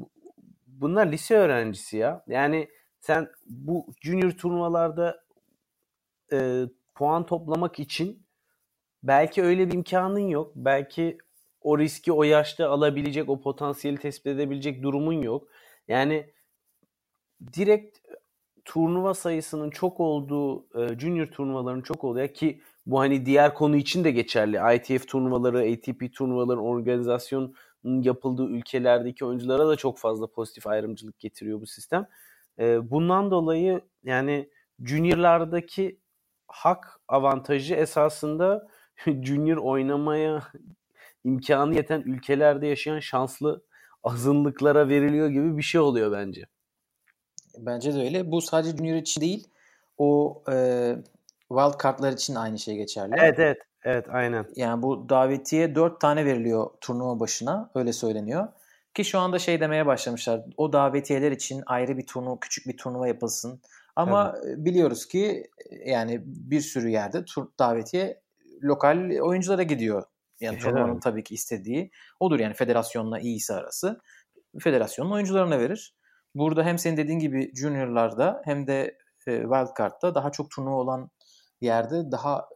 [0.68, 2.24] bunlar lise öğrencisi ya.
[2.28, 5.24] Yani sen bu junior turnuvalarda
[6.34, 8.26] e, puan toplamak için
[9.04, 10.52] belki öyle bir imkanın yok.
[10.56, 11.18] Belki
[11.62, 15.48] o riski o yaşta alabilecek, o potansiyeli tespit edebilecek durumun yok.
[15.88, 16.34] Yani
[17.54, 17.98] direkt
[18.66, 24.04] turnuva sayısının çok olduğu, e, junior turnuvaların çok olduğu ki bu hani diğer konu için
[24.04, 24.76] de geçerli.
[24.76, 31.68] ITF turnuvaları, ATP turnuvaları organizasyonun yapıldığı ülkelerdeki oyunculara da çok fazla pozitif ayrımcılık getiriyor bu
[31.68, 32.08] sistem.
[32.60, 34.50] Bundan dolayı yani
[34.84, 36.00] juniorlardaki
[36.48, 38.68] hak avantajı esasında
[39.06, 40.44] junior oynamaya
[41.24, 43.64] imkanı yeten ülkelerde yaşayan şanslı
[44.04, 46.46] azınlıklara veriliyor gibi bir şey oluyor bence.
[47.58, 48.32] Bence de öyle.
[48.32, 49.48] Bu sadece Junior için değil.
[49.98, 50.96] O e,
[51.50, 53.16] wild kartlar için aynı şey geçerli.
[53.18, 53.58] Evet evet.
[53.84, 54.46] Evet aynen.
[54.56, 57.72] Yani bu davetiye 4 tane veriliyor turnuva başına.
[57.76, 58.48] Öyle söyleniyor.
[58.94, 60.42] Ki şu anda şey demeye başlamışlar.
[60.58, 63.62] O davetiyeler için ayrı bir turnuva, küçük bir turnuva yapılsın.
[63.96, 64.58] Ama evet.
[64.58, 65.44] biliyoruz ki
[65.86, 68.22] yani bir sürü yerde tur davetiye
[68.64, 70.04] lokal oyunculara gidiyor.
[70.40, 74.02] Yani turnuvanın tabii ki istediği odur yani federasyonla iyisi arası.
[74.60, 75.96] Federasyonun oyuncularına verir.
[76.36, 81.10] Burada hem senin dediğin gibi juniorlarda hem de e, wildcard'da daha çok turnuva olan
[81.62, 82.50] yerde daha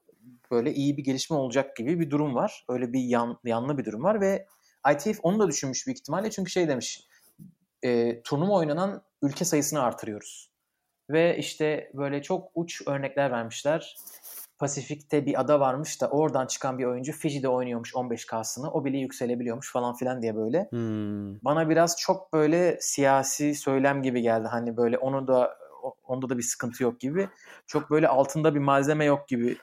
[0.52, 2.66] böyle iyi bir gelişme olacak gibi bir durum var.
[2.70, 4.48] Öyle bir yan, yanlı bir durum var ve
[4.94, 7.08] ITF onu da düşünmüş büyük ihtimalle çünkü şey demiş
[7.84, 10.52] e, turnuva oynanan ülke sayısını artırıyoruz.
[11.10, 13.96] Ve işte böyle çok uç örnekler vermişler.
[14.60, 18.72] Pasifik'te bir ada varmış da oradan çıkan bir oyuncu Fiji'de oynuyormuş 15K'sını.
[18.72, 20.68] O bile yükselebiliyormuş falan filan diye böyle.
[20.70, 21.36] Hmm.
[21.42, 24.48] Bana biraz çok böyle siyasi söylem gibi geldi.
[24.48, 25.58] Hani böyle onu da
[26.04, 27.30] onda da bir sıkıntı yok gibi.
[27.68, 29.58] Çok böyle altında bir malzeme yok gibi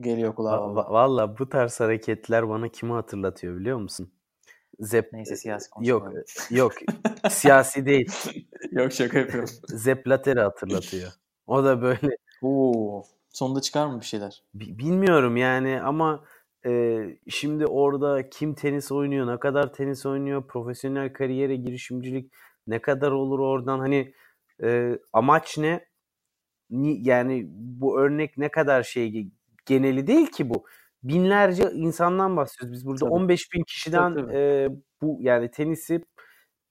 [0.00, 0.74] geliyor kulağa.
[0.74, 4.12] Valla bu tarz hareketler bana kimi hatırlatıyor biliyor musun?
[4.80, 6.12] Zep Neyse siyasi Yok
[6.50, 6.72] yok
[7.30, 8.12] siyasi değil.
[8.70, 9.50] yok şaka yapıyorum.
[9.68, 11.12] Zep Latter'i hatırlatıyor.
[11.46, 12.16] O da böyle.
[12.42, 14.42] Oo, sonunda çıkar mı bir şeyler?
[14.54, 16.24] Bilmiyorum yani ama
[16.66, 22.32] e, şimdi orada kim tenis oynuyor, ne kadar tenis oynuyor, profesyonel kariyere girişimcilik
[22.66, 24.14] ne kadar olur oradan hani
[24.62, 25.86] e, amaç ne?
[27.00, 29.10] Yani bu örnek ne kadar şey
[29.66, 30.64] geneli değil ki bu
[31.02, 32.72] binlerce insandan bahsediyoruz.
[32.72, 33.10] Biz burada tabii.
[33.10, 34.36] 15 bin kişiden tabii, tabii.
[34.36, 34.68] E,
[35.02, 36.04] bu yani tenisi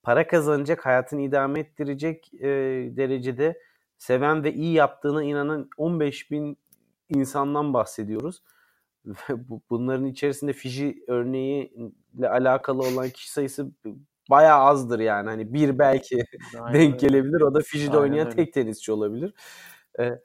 [0.04, 2.48] para kazanacak, hayatını idame ettirecek e,
[2.98, 3.60] derecede
[3.98, 6.58] seven ve iyi yaptığına inanan 15 bin
[7.10, 8.44] insandan bahsediyoruz.
[9.70, 13.72] Bunların içerisinde Fiji örneğiyle alakalı olan kişi sayısı
[14.30, 15.30] bayağı azdır yani.
[15.30, 16.26] Hani bir belki
[16.60, 17.42] Aynen denk gelebilir.
[17.42, 19.34] O da Fiji'de Aynen oynayan tek tenisçi olabilir.
[20.00, 20.20] Ee,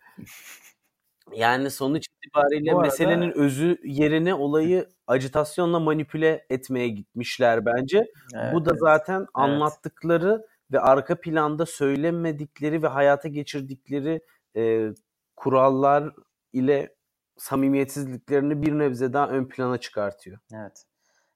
[1.35, 3.41] yani sonuç itibariyle Bu meselenin arada...
[3.41, 8.07] özü yerine olayı acitasyonla manipüle etmeye gitmişler bence.
[8.35, 9.29] Evet, Bu da zaten evet.
[9.35, 14.21] anlattıkları ve arka planda söylemedikleri ve hayata geçirdikleri
[14.57, 14.89] e,
[15.37, 16.13] kurallar
[16.53, 16.95] ile
[17.39, 20.39] samimiyetsizliklerini bir nebze daha ön plana çıkartıyor.
[20.55, 20.85] Evet.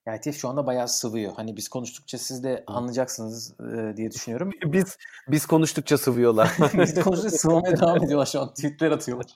[0.07, 1.33] Yani TIF şu anda bayağı sıvıyor.
[1.37, 4.50] Hani biz konuştukça siz de anlayacaksınız e, diye düşünüyorum.
[4.64, 4.96] Biz
[5.29, 6.50] biz konuştukça sıvıyorlar.
[6.74, 8.55] biz konuştukça sıvamaya devam ediyorlar şu an.
[8.55, 9.26] Tweetler atıyorlar.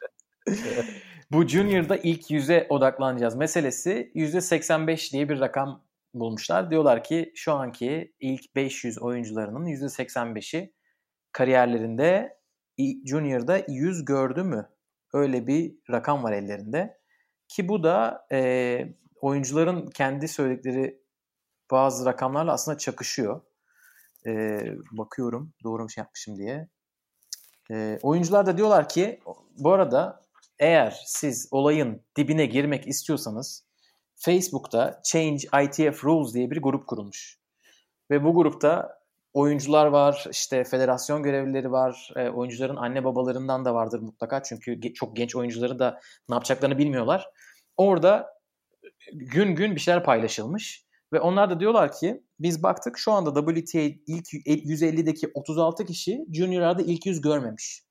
[1.31, 6.71] Bu Junior'da ilk yüze odaklanacağız meselesi %85 diye bir rakam bulmuşlar.
[6.71, 10.73] Diyorlar ki şu anki ilk 500 oyuncularının %85'i
[11.33, 12.39] kariyerlerinde
[13.07, 14.69] Junior'da 100 gördü mü?
[15.13, 16.99] Öyle bir rakam var ellerinde.
[17.49, 18.79] Ki bu da e,
[19.21, 21.01] oyuncuların kendi söyledikleri
[21.71, 23.41] bazı rakamlarla aslında çakışıyor.
[24.27, 24.61] E,
[24.93, 26.69] bakıyorum doğru mu şey yapmışım diye.
[27.71, 29.21] E, oyuncular da diyorlar ki
[29.59, 30.24] bu arada
[30.59, 33.65] eğer siz olayın dibine girmek istiyorsanız
[34.17, 37.39] Facebook'ta Change ITF Rules diye bir grup kurulmuş.
[38.11, 38.99] Ve bu grupta
[39.33, 44.43] oyuncular var, işte federasyon görevlileri var, e, oyuncuların anne babalarından da vardır mutlaka.
[44.43, 47.27] Çünkü ge- çok genç oyuncuları da ne yapacaklarını bilmiyorlar.
[47.77, 48.27] Orada
[49.13, 50.85] gün gün bir şeyler paylaşılmış.
[51.13, 56.83] Ve onlar da diyorlar ki biz baktık şu anda WTA ilk 150'deki 36 kişi Junior'larda
[56.83, 57.83] ilk 100 görmemiş.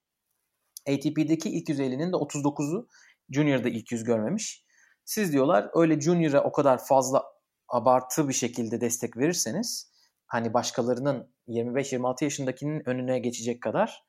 [0.90, 2.88] ATP'deki ilk 150'nin de 39'u
[3.30, 4.66] Junior'da ilk 100 görmemiş.
[5.06, 7.24] Siz diyorlar öyle Junior'a o kadar fazla
[7.70, 9.92] abartı bir şekilde destek verirseniz
[10.26, 14.04] hani başkalarının 25-26 yaşındakinin önüne geçecek kadar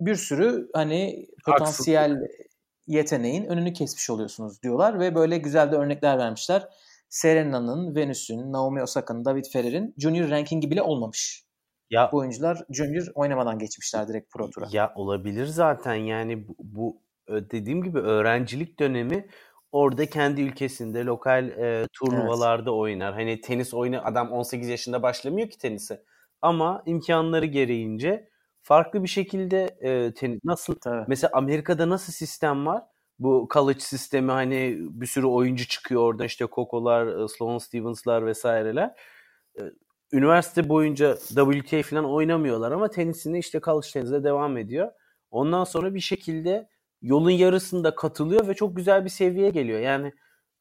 [0.00, 2.30] bir sürü hani potansiyel Haksızlık.
[2.86, 6.68] yeteneğin önünü kesmiş oluyorsunuz diyorlar ve böyle güzel de örnekler vermişler.
[7.08, 11.43] Serena'nın, Venus'ün, Naomi Osaka'nın, David Ferrer'in junior rankingi bile olmamış.
[11.90, 14.66] Ya bu oyuncular junior oynamadan geçmişler direkt pro tura.
[14.72, 19.28] Ya olabilir zaten yani bu, bu dediğim gibi öğrencilik dönemi
[19.72, 22.78] orada kendi ülkesinde lokal e, turnuvalarda evet.
[22.78, 23.14] oynar.
[23.14, 26.04] Hani tenis oyunu adam 18 yaşında başlamıyor ki tenise.
[26.42, 28.28] Ama imkanları gereğince
[28.62, 31.04] farklı bir şekilde e, tenis nasıl Tabii.
[31.08, 32.82] mesela Amerika'da nasıl sistem var?
[33.18, 38.94] Bu college sistemi hani bir sürü oyuncu çıkıyor orada işte Koko'lar, Sloan Stevens'lar vesaireler
[40.14, 44.92] üniversite boyunca WTA falan oynamıyorlar ama tenisini işte college tenisde devam ediyor.
[45.30, 46.68] Ondan sonra bir şekilde
[47.02, 49.80] yolun yarısında katılıyor ve çok güzel bir seviyeye geliyor.
[49.80, 50.12] Yani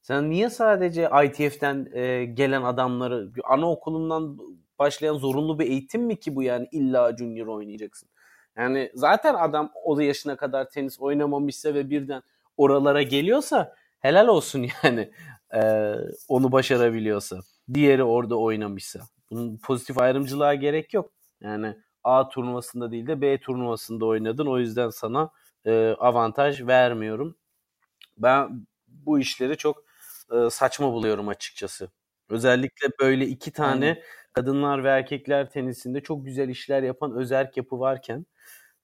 [0.01, 4.37] sen niye sadece ITF'den e, gelen adamları anaokulundan
[4.79, 8.09] başlayan zorunlu bir eğitim mi ki bu yani illa junior oynayacaksın?
[8.57, 12.21] Yani zaten adam o yaşına kadar tenis oynamamışsa ve birden
[12.57, 15.11] oralara geliyorsa helal olsun yani
[15.55, 15.61] e,
[16.27, 17.39] onu başarabiliyorsa.
[17.73, 18.99] Diğeri orada oynamışsa.
[19.31, 21.11] Bunun pozitif ayrımcılığa gerek yok.
[21.41, 24.45] Yani A turnuvasında değil de B turnuvasında oynadın.
[24.47, 25.29] O yüzden sana
[25.65, 27.35] e, avantaj vermiyorum.
[28.17, 29.83] Ben bu işleri çok
[30.31, 31.91] e, saçma buluyorum açıkçası.
[32.29, 34.01] Özellikle böyle iki tane Aynen.
[34.33, 38.25] kadınlar ve erkekler tenisinde çok güzel işler yapan özerk yapı varken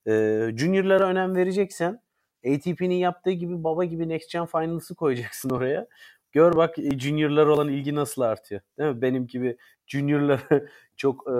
[0.08, 0.12] E,
[0.58, 2.02] junior'lara önem vereceksen
[2.48, 5.88] ATP'nin yaptığı gibi baba gibi Next Gen Finals'ı koyacaksın oraya.
[6.32, 8.62] Gör bak e, junior'lar olan ilgi nasıl artıyor.
[8.80, 9.02] Değil mi?
[9.02, 10.62] Benim gibi junior'lara
[10.98, 11.36] çok e,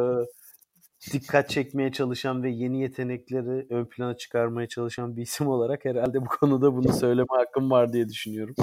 [1.14, 6.26] dikkat çekmeye çalışan ve yeni yetenekleri ön plana çıkarmaya çalışan bir isim olarak herhalde bu
[6.26, 8.56] konuda bunu söyleme hakkım var diye düşünüyorum.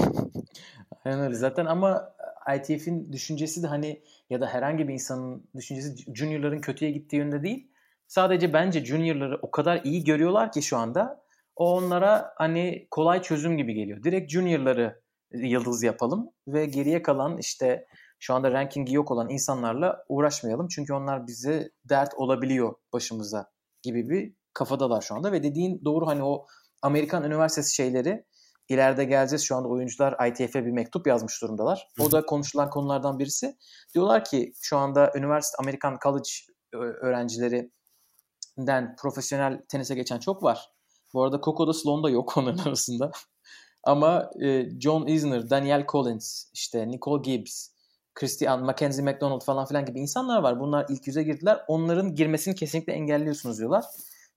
[1.04, 1.34] Aynen öyle.
[1.34, 2.16] Zaten ama
[2.56, 7.68] ITF'in düşüncesi de hani ya da herhangi bir insanın düşüncesi juniorların kötüye gittiği yönde değil.
[8.06, 11.22] Sadece bence juniorları o kadar iyi görüyorlar ki şu anda
[11.56, 14.02] o onlara hani kolay çözüm gibi geliyor.
[14.02, 15.00] Direkt juniorları
[15.32, 17.86] yıldız yapalım ve geriye kalan işte
[18.18, 20.68] şu anda rankingi yok olan insanlarla uğraşmayalım.
[20.68, 23.50] Çünkü onlar bize dert olabiliyor başımıza
[23.82, 25.32] gibi bir kafadalar şu anda.
[25.32, 26.46] Ve dediğin doğru hani o
[26.82, 28.24] Amerikan üniversitesi şeyleri
[28.68, 29.42] ileride geleceğiz.
[29.42, 31.88] Şu anda oyuncular ITF'e bir mektup yazmış durumdalar.
[32.00, 33.56] O da konuşulan konulardan birisi.
[33.94, 36.30] Diyorlar ki şu anda üniversite Amerikan college
[36.72, 40.68] öğrencilerinden profesyonel tenise geçen çok var.
[41.14, 43.10] Bu arada Coco da Sloan da yok onların arasında.
[43.86, 47.68] Ama e, John Isner, Daniel Collins, işte Nicole Gibbs,
[48.14, 50.60] Christian, Mackenzie McDonald falan filan gibi insanlar var.
[50.60, 51.60] Bunlar ilk yüze girdiler.
[51.68, 53.84] Onların girmesini kesinlikle engelliyorsunuz diyorlar.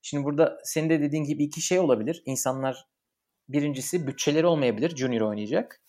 [0.02, 2.24] Şimdi burada senin de dediğin gibi iki şey olabilir.
[2.26, 2.88] İnsanlar
[3.50, 4.96] birincisi bütçeleri olmayabilir.
[4.96, 5.82] Junior oynayacak.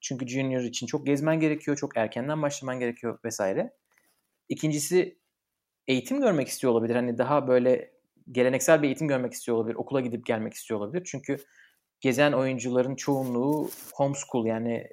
[0.00, 1.76] Çünkü junior için çok gezmen gerekiyor.
[1.76, 3.76] Çok erkenden başlaman gerekiyor vesaire.
[4.48, 5.18] İkincisi
[5.88, 6.94] eğitim görmek istiyor olabilir.
[6.94, 7.92] Hani daha böyle
[8.32, 9.74] geleneksel bir eğitim görmek istiyor olabilir.
[9.76, 11.02] Okula gidip gelmek istiyor olabilir.
[11.06, 11.36] Çünkü
[12.04, 14.86] gezen oyuncuların çoğunluğu homeschool yani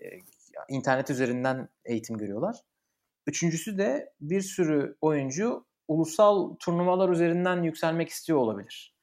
[0.70, 2.56] internet üzerinden eğitim görüyorlar.
[3.28, 8.96] Üçüncüsü de bir sürü oyuncu ulusal turnuvalar üzerinden yükselmek istiyor olabilir.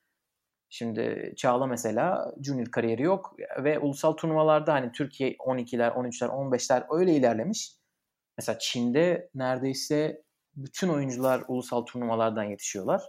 [0.68, 7.14] Şimdi Çağla mesela junior kariyeri yok ve ulusal turnuvalarda hani Türkiye 12'ler, 13'ler, 15'ler öyle
[7.14, 7.72] ilerlemiş.
[8.38, 10.22] Mesela Çin'de neredeyse
[10.56, 13.02] bütün oyuncular ulusal turnuvalardan yetişiyorlar.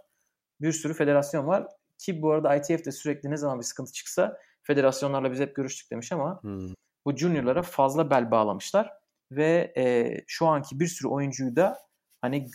[0.62, 4.38] Bir sürü federasyon var ki bu arada ITF de sürekli ne zaman bir sıkıntı çıksa
[4.70, 6.74] federasyonlarla biz hep görüştük demiş ama hmm
[7.06, 8.94] bu juniorlara fazla bel bağlamışlar
[9.32, 11.78] ve e, şu anki bir sürü oyuncuyu da
[12.22, 12.48] hani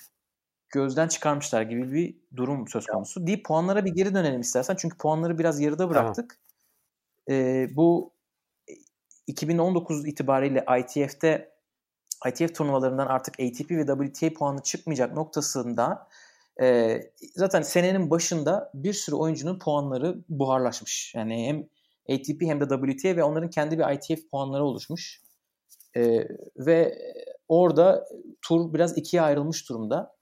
[0.68, 3.26] gözden çıkarmışlar gibi bir durum söz konusu.
[3.26, 4.76] Deyip puanlara bir geri dönelim istersen.
[4.76, 6.40] Çünkü puanları biraz yarıda bıraktık.
[7.28, 7.40] Tamam.
[7.40, 8.14] E, bu
[9.26, 11.54] 2019 itibariyle ITF'te
[12.26, 16.08] ITF turnuvalarından artık ATP ve WTA puanı çıkmayacak noktasında
[16.62, 16.98] e,
[17.34, 21.14] zaten senenin başında bir sürü oyuncunun puanları buharlaşmış.
[21.14, 21.68] Yani hem
[22.10, 25.22] ATP hem de WTA ve onların kendi bir ITF puanları oluşmuş.
[25.96, 26.98] E, ve
[27.48, 28.06] orada
[28.42, 30.16] tur biraz ikiye ayrılmış durumda.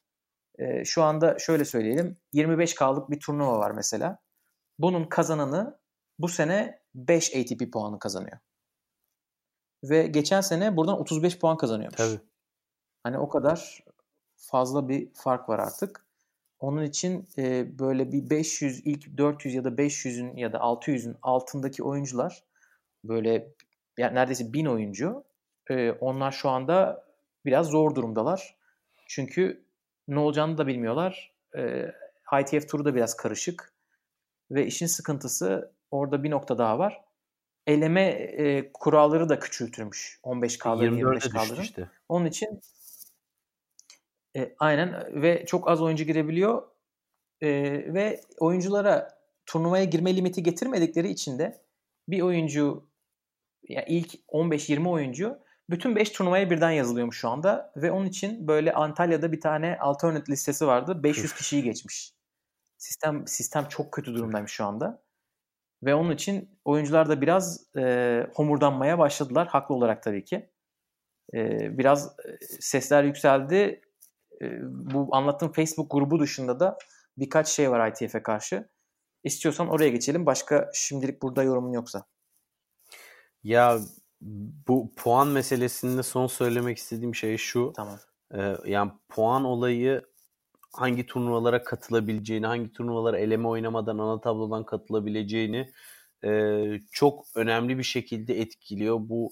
[0.59, 2.17] E, şu anda şöyle söyleyelim.
[2.35, 4.19] 25K'lık bir turnuva var mesela.
[4.79, 5.79] Bunun kazananı
[6.19, 8.39] bu sene 5 ATP puanı kazanıyor.
[9.85, 11.97] Ve geçen sene buradan 35 puan kazanıyormuş.
[11.97, 12.21] Tabii.
[13.03, 13.85] Hani o kadar
[14.37, 16.07] fazla bir fark var artık.
[16.63, 21.83] Onun için e, böyle bir 500 ilk 400 ya da 500'ün ya da 600'ün altındaki
[21.83, 22.45] oyuncular
[23.05, 23.49] böyle
[23.99, 25.25] yani neredeyse 1000 oyuncu
[25.71, 27.05] e, onlar şu anda
[27.45, 28.57] biraz zor durumdalar.
[29.07, 29.65] Çünkü
[30.09, 31.33] ne olacağını da bilmiyorlar.
[31.57, 31.93] E,
[32.41, 33.73] ITF turu da biraz karışık
[34.51, 37.05] ve işin sıkıntısı orada bir nokta daha var.
[37.67, 41.63] Eleme e, kuralları da küçültürmüş 15K'ların 25K'ların.
[41.63, 41.89] Işte.
[42.09, 42.61] Onun için
[44.37, 46.63] e, aynen ve çok az oyuncu girebiliyor
[47.41, 47.49] e,
[47.95, 51.63] ve oyunculara turnuvaya girme limiti getirmedikleri için de
[52.09, 52.87] bir oyuncu
[53.69, 55.39] yani ilk 15-20 oyuncu
[55.71, 60.33] bütün 5 turnuvaya birden yazılıyormuş şu anda ve onun için böyle Antalya'da bir tane alternate
[60.33, 61.03] listesi vardı.
[61.03, 62.13] 500 kişiyi geçmiş.
[62.79, 65.03] Sistem sistem çok kötü durumdaymış şu anda.
[65.83, 69.49] Ve onun için oyuncular da biraz e, homurdanmaya başladılar.
[69.49, 70.51] Haklı olarak tabii ki.
[71.35, 71.39] E,
[71.79, 72.17] biraz
[72.61, 73.81] sesler yükseldi
[74.71, 76.79] bu anlattığım Facebook grubu dışında da
[77.19, 78.69] birkaç şey var ITF'e karşı.
[79.25, 80.27] İstiyorsan oraya geçelim.
[80.27, 82.07] Başka şimdilik burada yorumun yoksa.
[83.43, 83.79] Ya
[84.69, 87.73] bu puan meselesinde son söylemek istediğim şey şu.
[87.77, 87.99] Tamam.
[88.35, 90.03] E, yani puan olayı
[90.73, 95.73] hangi turnuvalara katılabileceğini, hangi turnuvalara eleme oynamadan ana tablodan katılabileceğini
[96.25, 98.99] e, çok önemli bir şekilde etkiliyor.
[99.01, 99.31] Bu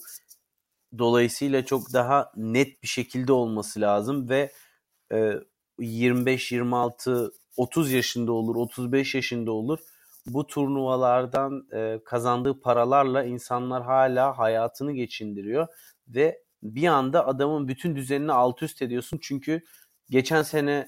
[0.99, 4.53] dolayısıyla çok daha net bir şekilde olması lazım ve
[5.79, 9.79] 25, 26, 30 yaşında olur, 35 yaşında olur.
[10.27, 15.67] Bu turnuvalardan e, kazandığı paralarla insanlar hala hayatını geçindiriyor
[16.09, 19.19] ve bir anda adamın bütün düzenini alt üst ediyorsun.
[19.23, 19.63] Çünkü
[20.11, 20.87] geçen sene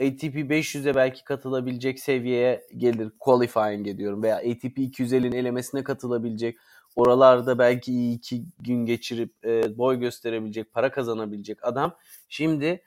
[0.00, 3.10] ATP 500'e belki katılabilecek seviyeye gelir.
[3.18, 6.58] Qualifying ediyorum veya ATP 250'nin elemesine katılabilecek.
[6.96, 11.96] Oralarda belki iki gün geçirip e, boy gösterebilecek, para kazanabilecek adam.
[12.28, 12.82] Şimdi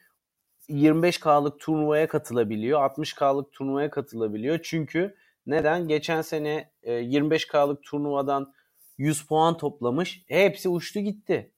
[0.69, 2.82] 25K'lık turnuvaya katılabiliyor.
[2.82, 4.60] 60K'lık turnuvaya katılabiliyor.
[4.63, 5.15] Çünkü
[5.47, 5.88] Neden?
[5.88, 8.54] Geçen sene 25K'lık turnuvadan
[8.97, 10.23] 100 puan toplamış.
[10.28, 11.51] Hepsi uçtu gitti.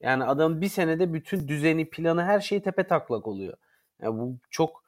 [0.00, 3.56] Yani adam bir senede bütün düzeni, planı, her şey tepe taklak oluyor.
[4.02, 4.84] Yani bu çok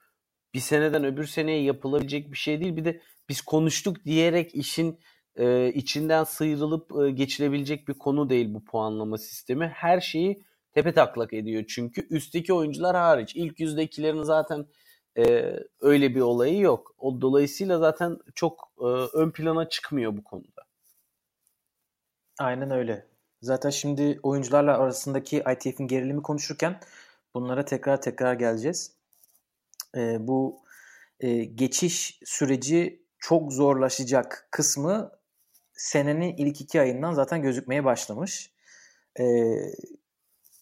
[0.54, 2.76] bir seneden öbür seneye yapılabilecek bir şey değil.
[2.76, 4.98] Bir de biz konuştuk diyerek işin
[5.36, 9.66] e, içinden sıyrılıp e, geçilebilecek bir konu değil bu puanlama sistemi.
[9.66, 10.42] Her şeyi
[10.78, 13.36] tepe taklak ediyor çünkü üstteki oyuncular hariç.
[13.36, 14.66] İlk yüzdekilerin zaten
[15.18, 16.94] e, öyle bir olayı yok.
[16.98, 20.66] O dolayısıyla zaten çok e, ön plana çıkmıyor bu konuda.
[22.38, 23.06] Aynen öyle.
[23.42, 26.80] Zaten şimdi oyuncularla arasındaki ITF'in gerilimi konuşurken
[27.34, 28.92] bunlara tekrar tekrar geleceğiz.
[29.96, 30.62] E, bu
[31.20, 35.10] e, geçiş süreci çok zorlaşacak kısmı
[35.72, 38.52] senenin ilk iki ayından zaten gözükmeye başlamış.
[39.20, 39.24] E,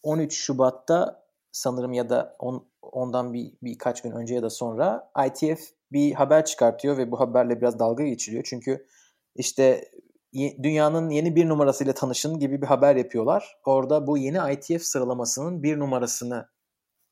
[0.06, 5.60] 13 Şubat'ta sanırım ya da on, ondan bir birkaç gün önce ya da sonra ITF
[5.92, 8.44] bir haber çıkartıyor ve bu haberle biraz dalga geçiliyor.
[8.44, 8.86] Çünkü
[9.34, 9.90] işte
[10.34, 13.56] dünyanın yeni bir numarasıyla tanışın gibi bir haber yapıyorlar.
[13.64, 16.48] Orada bu yeni ITF sıralamasının bir numarasını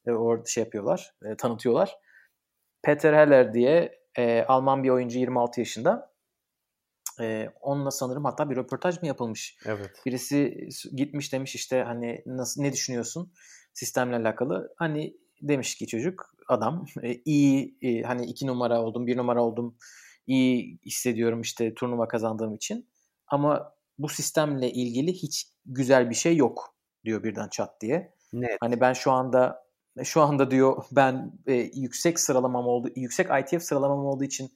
[0.06, 1.98] e, orada şey yapıyorlar, e, tanıtıyorlar.
[2.82, 6.13] Peter Heller diye e, Alman bir oyuncu 26 yaşında.
[7.20, 9.58] E, onunla sanırım hatta bir röportaj mı yapılmış?
[9.66, 9.90] Evet.
[10.06, 13.32] Birisi gitmiş demiş işte hani nasıl ne düşünüyorsun
[13.72, 14.74] sistemle alakalı?
[14.76, 19.76] Hani demiş ki çocuk adam e, iyi e, hani iki numara oldum bir numara oldum
[20.26, 22.88] iyi hissediyorum işte turnuva kazandığım için
[23.26, 26.74] ama bu sistemle ilgili hiç güzel bir şey yok
[27.04, 28.14] diyor birden çat diye.
[28.32, 28.56] Net.
[28.60, 29.64] Hani ben şu anda
[30.04, 34.52] şu anda diyor ben e, yüksek sıralamam oldu yüksek ITF sıralamam olduğu için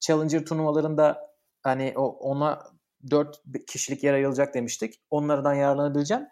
[0.00, 1.27] Challenger turnuvalarında
[1.68, 2.62] hani o ona
[3.10, 4.94] 4 kişilik yer ayrılacak demiştik.
[5.10, 6.26] Onlardan yararlanabileceğim.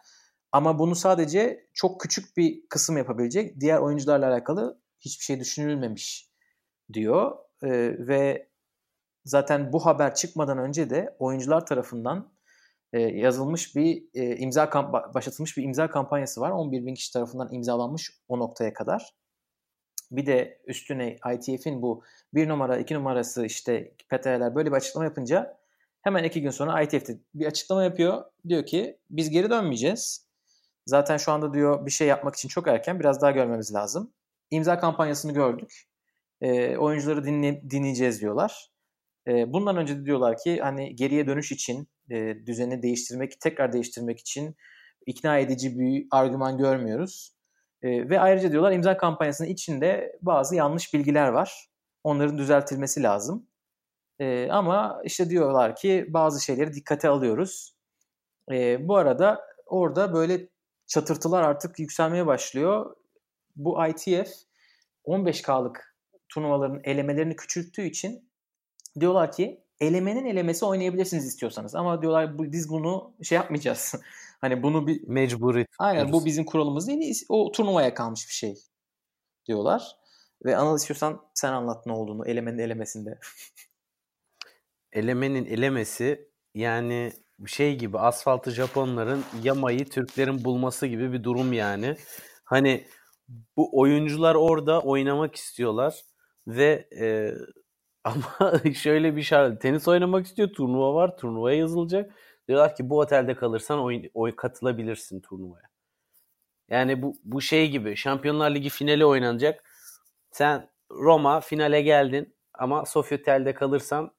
[0.53, 3.61] Ama bunu sadece çok küçük bir kısım yapabilecek.
[3.61, 6.31] Diğer oyuncularla alakalı hiçbir şey düşünülmemiş
[6.92, 7.37] diyor.
[7.62, 7.68] Ee,
[8.09, 8.49] ve
[9.25, 12.33] zaten bu haber çıkmadan önce de oyuncular tarafından
[12.92, 16.51] e, yazılmış bir e, imza kamp başlatılmış bir imza kampanyası var.
[16.51, 19.14] 11 bin kişi tarafından imzalanmış o noktaya kadar.
[20.10, 22.02] Bir de üstüne ITF'in bu
[22.34, 25.58] bir numara, iki numarası işte PTR'ler böyle bir açıklama yapınca
[26.02, 28.24] hemen iki gün sonra ITF'de bir açıklama yapıyor.
[28.48, 30.26] Diyor ki biz geri dönmeyeceğiz.
[30.86, 34.12] Zaten şu anda diyor bir şey yapmak için çok erken biraz daha görmemiz lazım.
[34.50, 35.84] İmza kampanyasını gördük.
[36.40, 38.70] E, oyuncuları dinle, dinleyeceğiz diyorlar.
[39.28, 44.20] E, bundan önce de diyorlar ki hani geriye dönüş için e, düzeni değiştirmek, tekrar değiştirmek
[44.20, 44.56] için
[45.06, 47.36] ikna edici bir argüman görmüyoruz.
[47.82, 51.68] E, ve ayrıca diyorlar imza kampanyasının içinde bazı yanlış bilgiler var.
[52.04, 53.46] Onların düzeltilmesi lazım.
[54.18, 57.76] E, ama işte diyorlar ki bazı şeyleri dikkate alıyoruz.
[58.52, 60.48] E, bu arada orada böyle
[60.86, 62.96] çatırtılar artık yükselmeye başlıyor.
[63.56, 64.30] Bu ITF
[65.04, 65.96] 15K'lık
[66.28, 68.30] turnuvaların elemelerini küçülttüğü için
[69.00, 71.74] diyorlar ki elemenin elemesi oynayabilirsiniz istiyorsanız.
[71.74, 73.94] Ama diyorlar biz bunu şey yapmayacağız.
[74.40, 75.66] hani bunu bir mecburi.
[75.79, 77.25] Aynen bu bizim kuralımız değil.
[77.29, 78.55] O turnuvaya kalmış bir şey
[79.46, 79.96] diyorlar.
[80.44, 83.18] Ve Anıl istiyorsan sen anlat ne olduğunu elemenin elemesinde.
[84.92, 87.12] elemenin elemesi yani
[87.46, 91.96] şey gibi asfaltı Japonların yamayı Türklerin bulması gibi bir durum yani.
[92.44, 92.87] Hani
[93.57, 96.01] bu oyuncular orada oynamak istiyorlar
[96.46, 97.35] ve e,
[98.05, 102.14] ama şöyle bir şart tenis oynamak istiyor turnuva var turnuvaya yazılacak.
[102.48, 105.68] Diyorlar ki bu otelde kalırsan oy, oy katılabilirsin turnuvaya.
[106.70, 109.64] Yani bu bu şey gibi Şampiyonlar Ligi finali oynanacak.
[110.30, 114.12] Sen Roma finale geldin ama Sofyatel'de kalırsan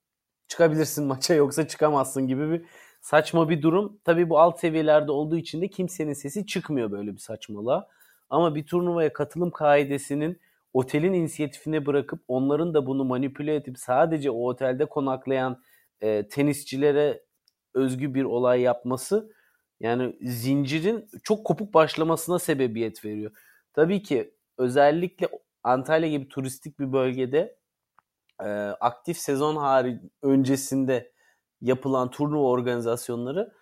[0.47, 2.65] çıkabilirsin maça yoksa çıkamazsın gibi bir
[3.01, 3.99] saçma bir durum.
[4.03, 7.87] Tabii bu alt seviyelerde olduğu için de kimsenin sesi çıkmıyor böyle bir saçmalığa.
[8.29, 10.39] Ama bir turnuvaya katılım kaidesinin
[10.73, 15.61] otelin inisiyatifine bırakıp onların da bunu manipüle edip sadece o otelde konaklayan
[16.01, 17.23] e, tenisçilere
[17.77, 19.31] özgü bir olay yapması
[19.79, 23.31] yani zincirin çok kopuk başlamasına sebebiyet veriyor.
[23.73, 25.29] Tabii ki özellikle
[25.63, 27.57] Antalya gibi turistik bir bölgede
[28.41, 28.47] e,
[28.79, 31.11] aktif sezon harici öncesinde
[31.61, 33.53] yapılan turnuva organizasyonları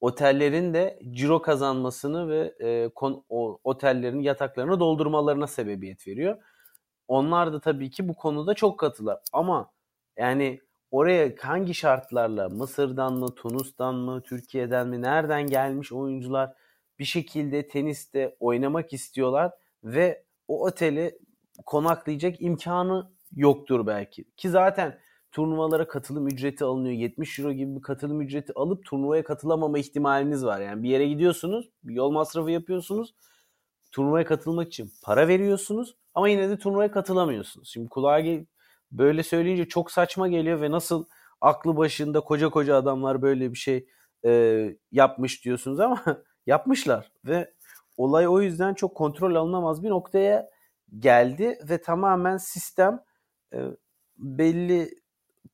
[0.00, 6.36] otellerin de ciro kazanmasını ve e, kon, o, otellerin yataklarını doldurmalarına sebebiyet veriyor.
[7.08, 9.20] Onlar da tabii ki bu konuda çok katılar.
[9.32, 9.70] Ama
[10.18, 10.60] yani
[10.94, 16.54] oraya hangi şartlarla Mısır'dan mı, Tunus'tan mı, Türkiye'den mi, nereden gelmiş oyuncular
[16.98, 19.52] bir şekilde teniste oynamak istiyorlar
[19.84, 21.18] ve o oteli
[21.66, 24.24] konaklayacak imkanı yoktur belki.
[24.36, 24.98] Ki zaten
[25.32, 26.94] turnuvalara katılım ücreti alınıyor.
[26.94, 30.60] 70 euro gibi bir katılım ücreti alıp turnuvaya katılamama ihtimaliniz var.
[30.60, 33.14] Yani bir yere gidiyorsunuz, bir yol masrafı yapıyorsunuz.
[33.92, 37.68] Turnuvaya katılmak için para veriyorsunuz ama yine de turnuvaya katılamıyorsunuz.
[37.68, 38.20] Şimdi kulağa
[38.98, 41.04] böyle söyleyince çok saçma geliyor ve nasıl
[41.40, 43.86] aklı başında koca koca adamlar böyle bir şey
[44.24, 46.02] e, yapmış diyorsunuz ama
[46.46, 47.54] yapmışlar ve
[47.96, 50.50] olay o yüzden çok kontrol alınamaz bir noktaya
[50.98, 53.00] geldi ve tamamen sistem
[53.54, 53.58] e,
[54.18, 54.90] belli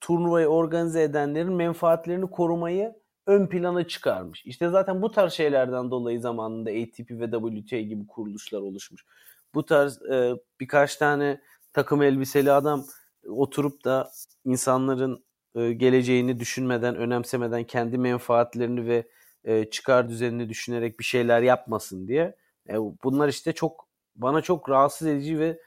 [0.00, 2.94] turnuvayı organize edenlerin menfaatlerini korumayı
[3.26, 4.46] ön plana çıkarmış.
[4.46, 9.06] İşte zaten bu tarz şeylerden dolayı zamanında ATP ve WTA gibi kuruluşlar oluşmuş.
[9.54, 11.40] Bu tarz e, birkaç tane
[11.72, 12.84] takım elbiseli adam
[13.30, 14.10] oturup da
[14.44, 15.24] insanların
[15.54, 19.08] e, geleceğini düşünmeden, önemsemeden kendi menfaatlerini ve
[19.44, 22.36] e, çıkar düzenini düşünerek bir şeyler yapmasın diye.
[22.68, 22.74] E,
[23.04, 25.60] bunlar işte çok bana çok rahatsız edici ve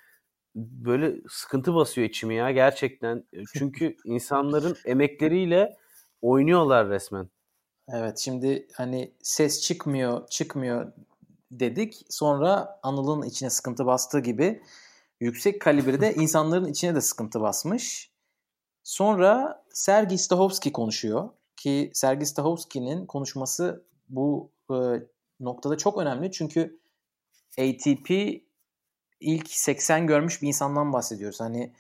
[0.56, 3.24] böyle sıkıntı basıyor içimi ya gerçekten.
[3.54, 5.78] Çünkü insanların emekleriyle
[6.22, 7.30] oynuyorlar resmen.
[7.90, 10.94] Evet şimdi hani ses çıkmıyor çıkmıyor
[11.52, 12.06] dedik.
[12.10, 14.62] Sonra Anıl'ın içine sıkıntı bastığı gibi
[15.24, 18.12] yüksek kalibrede insanların içine de sıkıntı basmış.
[18.84, 24.76] Sonra Sergey Stahovski konuşuyor ki Sergey Stahovski'nin konuşması bu e,
[25.40, 26.80] noktada çok önemli çünkü
[27.60, 28.12] ATP
[29.20, 31.40] ilk 80 görmüş bir insandan bahsediyoruz.
[31.40, 31.74] Hani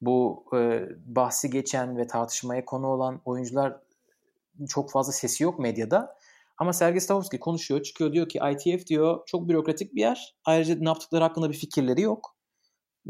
[0.00, 3.80] bu e, bahsi geçen ve tartışmaya konu olan oyuncular
[4.68, 6.16] çok fazla sesi yok medyada.
[6.58, 10.34] Ama Sergey Stavrovski konuşuyor, çıkıyor diyor ki ITF diyor çok bürokratik bir yer.
[10.44, 12.36] Ayrıca ne yaptıkları hakkında bir fikirleri yok.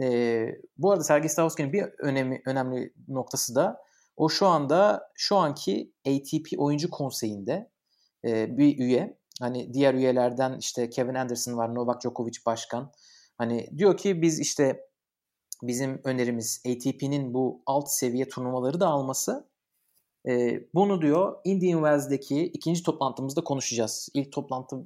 [0.00, 0.46] E,
[0.78, 3.80] bu arada Sergey Stavrovski'nin bir önemli, önemli noktası da
[4.16, 7.70] o şu anda şu anki ATP oyuncu konseyinde
[8.24, 9.20] e, bir üye.
[9.40, 12.92] Hani diğer üyelerden işte Kevin Anderson var, Novak Djokovic başkan.
[13.38, 14.80] Hani diyor ki biz işte
[15.62, 19.48] bizim önerimiz ATP'nin bu alt seviye turnuvaları da alması.
[20.28, 24.08] E, bunu diyor Indian Wells'deki ikinci toplantımızda konuşacağız.
[24.14, 24.76] İlk toplantı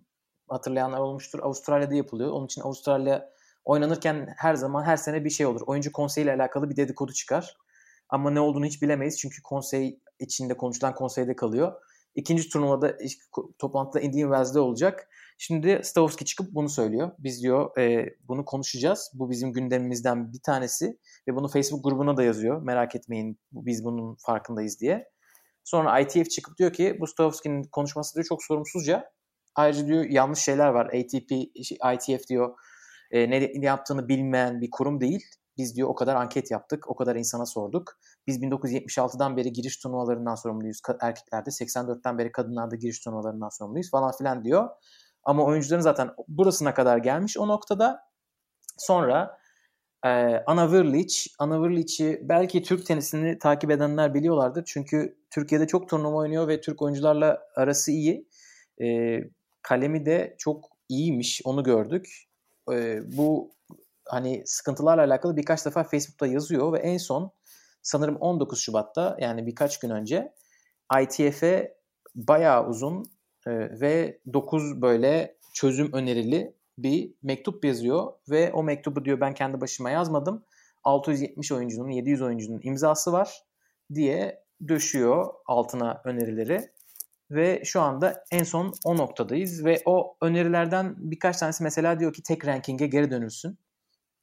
[0.49, 1.39] hatırlayanlar olmuştur.
[1.43, 2.31] Avustralya'da yapılıyor.
[2.31, 3.34] Onun için Avustralya
[3.65, 5.61] oynanırken her zaman her sene bir şey olur.
[5.67, 7.57] Oyuncu konseyiyle alakalı bir dedikodu çıkar.
[8.09, 9.19] Ama ne olduğunu hiç bilemeyiz.
[9.19, 11.73] Çünkü konsey içinde konuşulan konseyde kalıyor.
[12.15, 12.99] İkinci turnuvada
[13.59, 15.09] toplantıda Indian Wells'de olacak.
[15.39, 17.11] Şimdi Stavovski çıkıp bunu söylüyor.
[17.19, 19.11] Biz diyor e, bunu konuşacağız.
[19.15, 20.99] Bu bizim gündemimizden bir tanesi.
[21.29, 22.63] Ve bunu Facebook grubuna da yazıyor.
[22.63, 25.09] Merak etmeyin biz bunun farkındayız diye.
[25.65, 29.11] Sonra ITF çıkıp diyor ki bu Stavovski'nin konuşması diyor çok sorumsuzca.
[29.55, 30.87] Ayrıca diyor yanlış şeyler var.
[30.87, 31.33] ATP,
[31.95, 32.55] ITF diyor
[33.15, 35.25] e, ne, yaptığını bilmeyen bir kurum değil.
[35.59, 37.99] Biz diyor o kadar anket yaptık, o kadar insana sorduk.
[38.27, 41.51] Biz 1976'dan beri giriş turnuvalarından sorumluyuz erkeklerde.
[41.51, 44.69] 84'ten beri kadınlarda giriş turnuvalarından sorumluyuz falan filan diyor.
[45.25, 48.01] Ama oyuncuların zaten burasına kadar gelmiş o noktada.
[48.79, 49.39] Sonra
[50.05, 50.09] e,
[50.47, 54.65] Ana Vrlic, Ana Vrlic'i belki Türk tenisini takip edenler biliyorlardır.
[54.67, 58.29] Çünkü Türkiye'de çok turnuva oynuyor ve Türk oyuncularla arası iyi.
[58.83, 59.19] E,
[59.63, 62.07] kalemi de çok iyiymiş, onu gördük.
[62.73, 63.51] E, bu
[64.09, 67.33] hani sıkıntılarla alakalı birkaç defa Facebook'ta yazıyor ve en son
[67.83, 70.33] sanırım 19 Şubat'ta yani birkaç gün önce
[71.03, 71.77] ITF'e
[72.15, 73.05] bayağı uzun
[73.47, 73.51] e,
[73.81, 79.91] ve 9 böyle çözüm önerili bir mektup yazıyor ve o mektubu diyor ben kendi başıma
[79.91, 80.45] yazmadım.
[80.85, 83.43] 670 oyuncunun, 700 oyuncunun imzası var
[83.95, 86.71] diye döşüyor altına önerileri.
[87.31, 92.23] Ve şu anda en son o noktadayız ve o önerilerden birkaç tanesi mesela diyor ki
[92.23, 93.59] tek ranking'e geri dönülsün.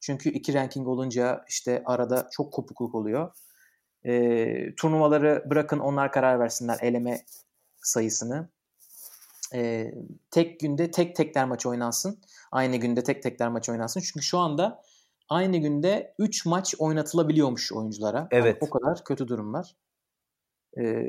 [0.00, 3.30] Çünkü iki ranking olunca işte arada çok kopukluk oluyor.
[4.04, 7.24] E, turnuvaları bırakın onlar karar versinler eleme
[7.82, 8.48] sayısını.
[9.54, 9.92] E,
[10.30, 12.18] tek günde tek tekler maç oynansın.
[12.52, 14.00] Aynı günde tek tekler maç oynansın.
[14.00, 14.82] Çünkü şu anda
[15.28, 18.28] aynı günde 3 maç oynatılabiliyormuş oyunculara.
[18.30, 18.46] Evet.
[18.46, 19.76] Yani o kadar kötü durumlar.
[20.80, 21.06] E,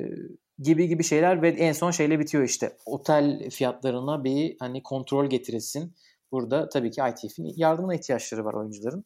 [0.60, 2.78] gibi gibi şeyler ve en son şeyle bitiyor işte.
[2.86, 5.96] Otel fiyatlarına bir hani kontrol getirilsin.
[6.32, 9.06] Burada tabii ki ITF'in yardımına ihtiyaçları var oyuncuların.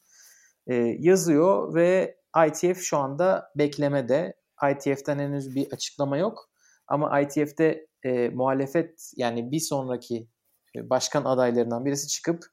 [0.67, 4.33] E, yazıyor ve ITF şu anda beklemede.
[4.71, 6.49] ITF'den henüz bir açıklama yok.
[6.87, 10.27] Ama ITF'de e, muhalefet yani bir sonraki
[10.75, 12.43] başkan adaylarından birisi çıkıp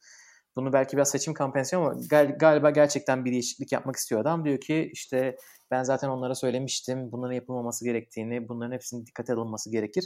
[0.57, 4.45] bunu belki biraz seçim kampanyası ama gal- galiba gerçekten bir değişiklik yapmak istiyor adam.
[4.45, 5.37] Diyor ki işte
[5.71, 10.05] ben zaten onlara söylemiştim bunların yapılmaması gerektiğini, bunların hepsinin dikkate alınması gerekir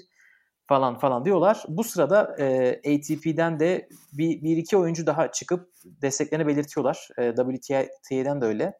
[0.68, 1.64] falan falan diyorlar.
[1.68, 7.08] Bu sırada e, ATP'den de bir, bir iki oyuncu daha çıkıp desteklerini belirtiyorlar.
[7.18, 8.78] E, WTA'den de öyle.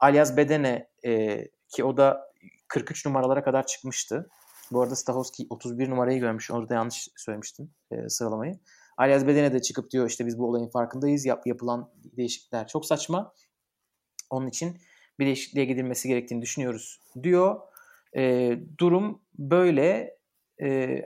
[0.00, 2.28] Alyaz Bedene e, ki o da
[2.68, 4.30] 43 numaralara kadar çıkmıştı.
[4.72, 6.50] Bu arada Stahovski 31 numarayı görmüş.
[6.50, 8.58] Orada yanlış söylemiştim e, sıralamayı.
[8.96, 11.26] Alyaz Bedene de çıkıp diyor işte biz bu olayın farkındayız.
[11.26, 13.34] Yap, yapılan değişiklikler çok saçma.
[14.30, 14.76] Onun için
[15.18, 17.60] bir değişikliğe gidilmesi gerektiğini düşünüyoruz diyor.
[18.16, 20.18] E, durum böyle.
[20.62, 21.02] E,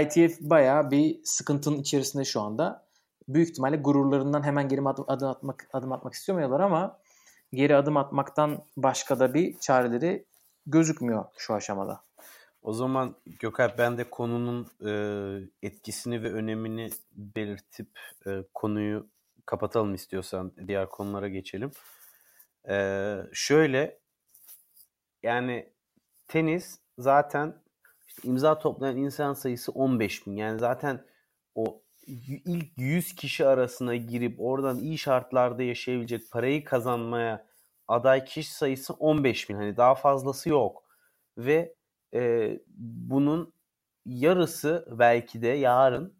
[0.00, 2.86] ITF bayağı bir sıkıntının içerisinde şu anda.
[3.28, 6.98] Büyük ihtimalle gururlarından hemen geri adım, adım atmak adım atmak istemiyorlar ama
[7.52, 10.24] geri adım atmaktan başka da bir çareleri
[10.66, 12.02] gözükmüyor şu aşamada.
[12.62, 14.92] O zaman Gökalp ben de konunun e,
[15.62, 17.88] etkisini ve önemini belirtip
[18.26, 19.06] e, konuyu
[19.46, 21.70] kapatalım istiyorsan diğer konulara geçelim.
[22.68, 23.98] E, şöyle
[25.22, 25.72] yani
[26.28, 27.62] tenis zaten
[28.06, 30.36] işte imza toplayan insan sayısı 15 bin.
[30.36, 31.06] Yani zaten
[31.54, 37.46] o ilk 100 kişi arasına girip oradan iyi şartlarda yaşayabilecek parayı kazanmaya
[37.88, 39.56] aday kişi sayısı 15 bin.
[39.56, 40.84] Hani daha fazlası yok.
[41.38, 41.74] Ve
[42.14, 43.52] e, bunun
[44.06, 46.16] yarısı belki de yarın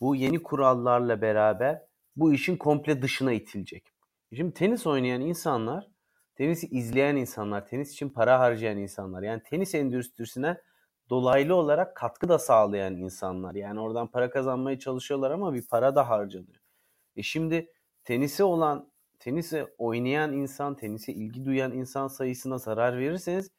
[0.00, 1.82] bu yeni kurallarla beraber
[2.16, 3.93] bu işin komple dışına itilecek.
[4.36, 5.90] Şimdi tenis oynayan insanlar,
[6.34, 10.60] tenisi izleyen insanlar, tenis için para harcayan insanlar yani tenis endüstrisine
[11.10, 13.54] dolaylı olarak katkı da sağlayan insanlar.
[13.54, 16.60] Yani oradan para kazanmaya çalışıyorlar ama bir para da harcanıyor.
[17.16, 17.72] E şimdi
[18.04, 23.50] tenisi olan, tenisi oynayan insan, tenise ilgi duyan insan sayısına zarar verirseniz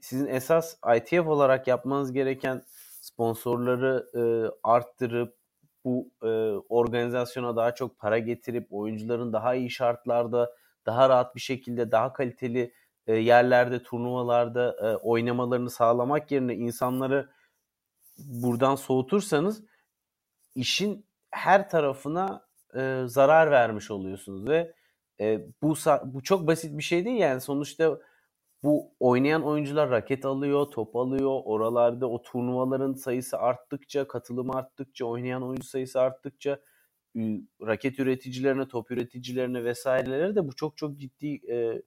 [0.00, 2.62] sizin esas ITF olarak yapmanız gereken
[3.00, 4.22] sponsorları e,
[4.62, 5.35] arttırıp
[5.86, 6.28] bu e,
[6.68, 10.52] organizasyona daha çok para getirip oyuncuların daha iyi şartlarda,
[10.86, 12.72] daha rahat bir şekilde, daha kaliteli
[13.06, 17.30] e, yerlerde, turnuvalarda e, oynamalarını sağlamak yerine insanları
[18.18, 19.64] buradan soğutursanız
[20.54, 24.72] işin her tarafına e, zarar vermiş oluyorsunuz ve
[25.20, 25.74] e, bu
[26.04, 27.40] bu çok basit bir şey değil yani.
[27.40, 27.98] Sonuçta
[28.62, 31.40] bu oynayan oyuncular raket alıyor, top alıyor.
[31.44, 36.60] Oralarda o turnuvaların sayısı arttıkça, katılım arttıkça, oynayan oyuncu sayısı arttıkça
[37.66, 41.82] raket üreticilerine, top üreticilerine vesairelere de bu çok çok ciddi e,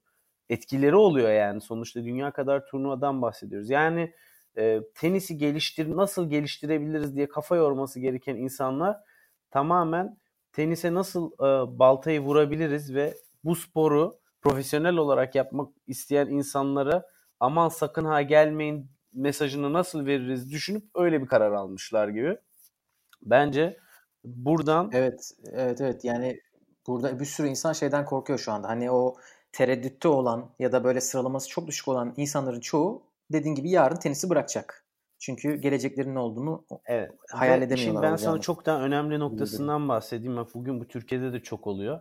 [0.49, 1.61] etkileri oluyor yani.
[1.61, 3.69] Sonuçta dünya kadar turnuvadan bahsediyoruz.
[3.69, 4.13] Yani
[4.57, 8.97] e, tenisi geliştir nasıl geliştirebiliriz diye kafa yorması gereken insanlar
[9.51, 10.17] tamamen
[10.51, 13.13] tenise nasıl e, baltayı vurabiliriz ve
[13.43, 17.05] bu sporu profesyonel olarak yapmak isteyen insanlara
[17.39, 22.37] aman sakın ha gelmeyin mesajını nasıl veririz düşünüp öyle bir karar almışlar gibi.
[23.21, 23.77] Bence
[24.23, 26.05] buradan Evet, evet evet.
[26.05, 26.39] Yani
[26.87, 28.67] burada bir sürü insan şeyden korkuyor şu anda.
[28.67, 29.15] Hani o
[29.51, 34.29] tereddütte olan ya da böyle sıralaması çok düşük olan insanların çoğu dediğin gibi yarın tenisi
[34.29, 34.85] bırakacak.
[35.19, 37.11] Çünkü geleceklerinin olduğunu evet.
[37.31, 38.01] hayal edemiyorlar.
[38.01, 40.37] Şimdi ben sana çok daha önemli noktasından bahsedeyim.
[40.53, 41.99] Bugün bu Türkiye'de de çok oluyor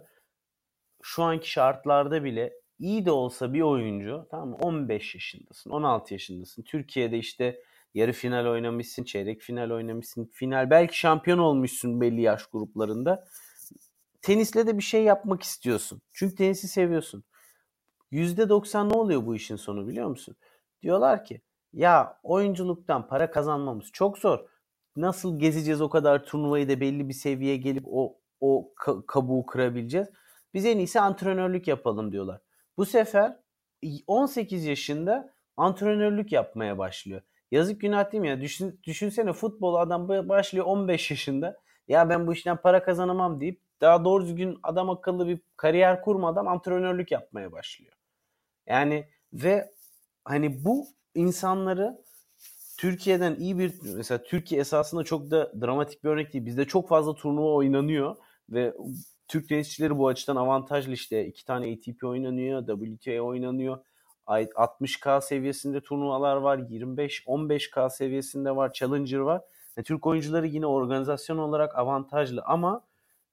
[1.03, 4.57] şu anki şartlarda bile iyi de olsa bir oyuncu tamam mı?
[4.57, 6.63] 15 yaşındasın 16 yaşındasın.
[6.63, 7.63] Türkiye'de işte
[7.95, 10.31] yarı final oynamışsın çeyrek final oynamışsın.
[10.33, 13.25] Final belki şampiyon olmuşsun belli yaş gruplarında.
[14.23, 16.03] Tenisle de bir şey yapmak istiyorsun.
[16.13, 17.25] Çünkü tenisi seviyorsun.
[18.13, 20.37] %90 ne oluyor bu işin sonu biliyor musun?
[20.83, 21.41] Diyorlar ki
[21.73, 24.39] ya oyunculuktan para kazanmamız çok zor.
[24.97, 28.75] Nasıl gezeceğiz o kadar turnuvayı da belli bir seviyeye gelip o o
[29.07, 30.09] kabuğu kırabileceğiz
[30.55, 32.41] biz en iyisi antrenörlük yapalım diyorlar.
[32.77, 33.37] Bu sefer
[34.07, 37.23] 18 yaşında antrenörlük yapmaya başlıyor.
[37.51, 38.41] Yazık günah değil mi ya?
[38.41, 41.61] Düşün, düşünsene futbol adam başlıyor 15 yaşında.
[41.89, 46.47] Ya ben bu işten para kazanamam deyip daha doğru düzgün adam akıllı bir kariyer kurmadan
[46.47, 47.93] antrenörlük yapmaya başlıyor.
[48.67, 49.73] Yani ve
[50.25, 52.05] hani bu insanları
[52.79, 56.47] Türkiye'den iyi bir mesela Türkiye esasında çok da dramatik bir örnek değil.
[56.47, 58.17] Bizde çok fazla turnuva oynanıyor
[58.51, 58.75] ve
[59.29, 61.27] Türk tenisçileri bu açıdan avantajlı işte.
[61.27, 63.79] iki tane ATP oynanıyor, WTA oynanıyor.
[64.27, 69.43] 60K seviyesinde turnuvalar var, 25-15K seviyesinde var, Challenger var.
[69.77, 72.85] Yani Türk oyuncuları yine organizasyon olarak avantajlı ama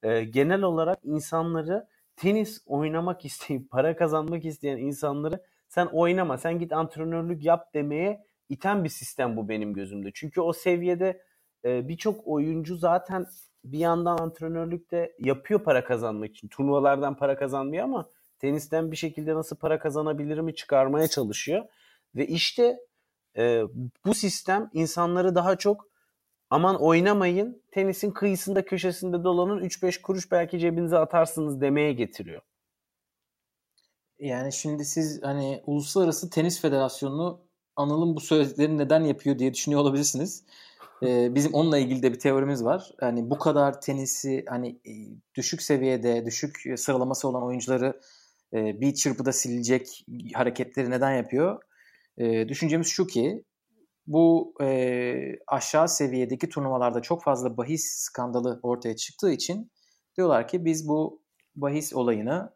[0.02, 6.72] e, genel olarak insanları tenis oynamak isteyip para kazanmak isteyen insanları sen oynama, sen git
[6.72, 10.10] antrenörlük yap demeye iten bir sistem bu benim gözümde.
[10.14, 11.22] Çünkü o seviyede
[11.64, 13.26] e, birçok oyuncu zaten
[13.72, 16.48] bir yandan antrenörlük de yapıyor para kazanmak için.
[16.48, 18.06] Turnuvalardan para kazanmıyor ama
[18.38, 21.64] tenisten bir şekilde nasıl para kazanabilir mi çıkarmaya çalışıyor.
[22.16, 22.78] Ve işte
[23.36, 23.62] e,
[24.06, 25.88] bu sistem insanları daha çok
[26.50, 32.42] aman oynamayın tenisin kıyısında köşesinde dolanın 3-5 kuruş belki cebinize atarsınız demeye getiriyor.
[34.18, 37.40] Yani şimdi siz hani Uluslararası Tenis Federasyonu'nu
[37.76, 40.44] Anıl'ın bu söylediklerini neden yapıyor diye düşünüyor olabilirsiniz.
[41.02, 42.92] Ee, bizim onunla ilgili de bir teorimiz var.
[43.00, 44.92] Hani bu kadar tenisi hani e,
[45.34, 48.00] düşük seviyede, düşük sıralaması olan oyuncuları
[48.54, 51.62] e, bir çırpıda silecek hareketleri neden yapıyor?
[52.18, 53.44] E, düşüncemiz şu ki
[54.06, 54.54] bu
[55.46, 59.70] aşağı seviyedeki turnuvalarda çok fazla bahis skandalı ortaya çıktığı için
[60.16, 61.22] diyorlar ki biz bu
[61.56, 62.50] bahis olayını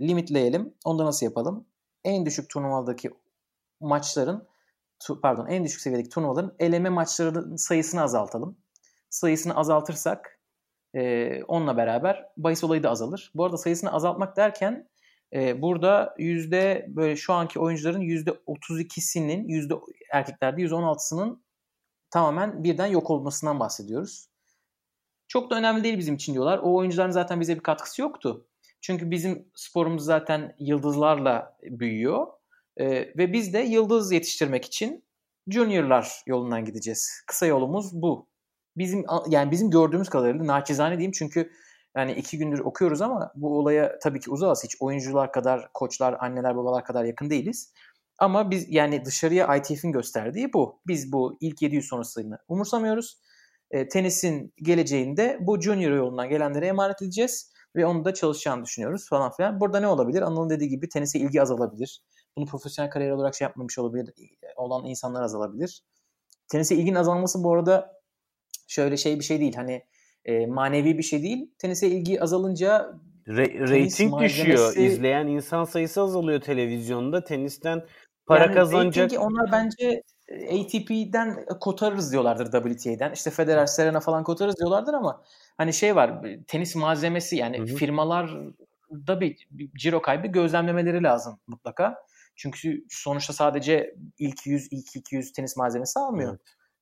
[0.00, 0.74] limitleyelim.
[0.84, 1.66] Onda nasıl yapalım?
[2.04, 3.10] En düşük turnuvadaki
[3.80, 4.48] maçların
[5.22, 8.58] pardon en düşük seviyedeki turnuvaların eleme maçlarının sayısını azaltalım.
[9.10, 10.40] Sayısını azaltırsak
[10.94, 13.32] e, onunla beraber bahis olayı da azalır.
[13.34, 14.88] Bu arada sayısını azaltmak derken
[15.32, 19.74] E, burada yüzde böyle şu anki oyuncuların yüzde 32'sinin yüzde
[20.12, 21.42] erkeklerde yüzde 16'sının
[22.10, 24.28] tamamen birden yok olmasından bahsediyoruz.
[25.28, 26.58] Çok da önemli değil bizim için diyorlar.
[26.58, 28.46] O oyuncuların zaten bize bir katkısı yoktu.
[28.80, 32.26] Çünkü bizim sporumuz zaten yıldızlarla büyüyor.
[32.80, 32.86] Ee,
[33.18, 35.04] ve biz de yıldız yetiştirmek için
[35.48, 37.22] juniorlar yolundan gideceğiz.
[37.26, 38.28] Kısa yolumuz bu.
[38.76, 41.50] Bizim yani bizim gördüğümüz kadarıyla naçizane diyeyim çünkü
[41.96, 44.64] yani iki gündür okuyoruz ama bu olaya tabii ki uzağız.
[44.64, 47.72] Hiç oyuncular kadar, koçlar, anneler, babalar kadar yakın değiliz.
[48.18, 50.80] Ama biz yani dışarıya ITF'in gösterdiği bu.
[50.86, 53.20] Biz bu ilk 700 sonrasını umursamıyoruz.
[53.70, 59.32] E, tenisin geleceğinde bu junior yolundan gelenlere emanet edeceğiz ve onu da çalışacağını düşünüyoruz falan
[59.32, 59.60] filan.
[59.60, 60.22] Burada ne olabilir?
[60.22, 62.02] Anıl'ın dediği gibi tenise ilgi azalabilir.
[62.38, 64.14] Bunu profesyonel kariyer olarak şey yapmamış olabilir
[64.56, 65.82] olan insanlar azalabilir.
[66.48, 68.00] Tenise ilginin azalması bu arada
[68.68, 69.54] şöyle şey bir şey değil.
[69.54, 69.84] Hani
[70.24, 71.50] e, manevi bir şey değil.
[71.58, 72.94] Tenise ilgi azalınca
[73.26, 74.76] Re- rating düşüyor.
[74.76, 77.24] İzleyen insan sayısı azalıyor televizyonda.
[77.24, 77.86] Tenisten
[78.26, 79.12] para yani kazanacak.
[79.18, 83.12] onlar bence ATP'den kotarırız diyorlardır WTA'den.
[83.12, 85.22] İşte Federer, Serena falan kotarırız diyorlardır ama
[85.56, 87.66] hani şey var tenis malzemesi yani hı hı.
[87.66, 92.07] firmalarda bir, bir ciro kaybı gözlemlemeleri lazım mutlaka.
[92.38, 96.30] Çünkü sonuçta sadece ilk 100, ilk 200 tenis malzemesi almıyor.
[96.30, 96.40] Evet.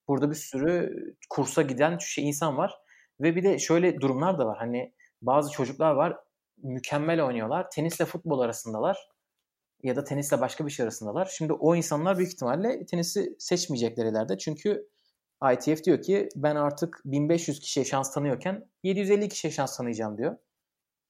[0.08, 0.94] Burada bir sürü
[1.30, 2.74] kursa giden şey insan var.
[3.20, 4.58] Ve bir de şöyle durumlar da var.
[4.58, 6.16] Hani bazı çocuklar var
[6.62, 7.70] mükemmel oynuyorlar.
[7.70, 9.08] Tenisle futbol arasındalar
[9.82, 11.28] ya da tenisle başka bir şey arasındalar.
[11.36, 14.38] Şimdi o insanlar büyük ihtimalle tenisi seçmeyecekler ileride.
[14.38, 14.88] Çünkü
[15.52, 20.36] ITF diyor ki ben artık 1500 kişiye şans tanıyorken 750 kişiye şans tanıyacağım diyor.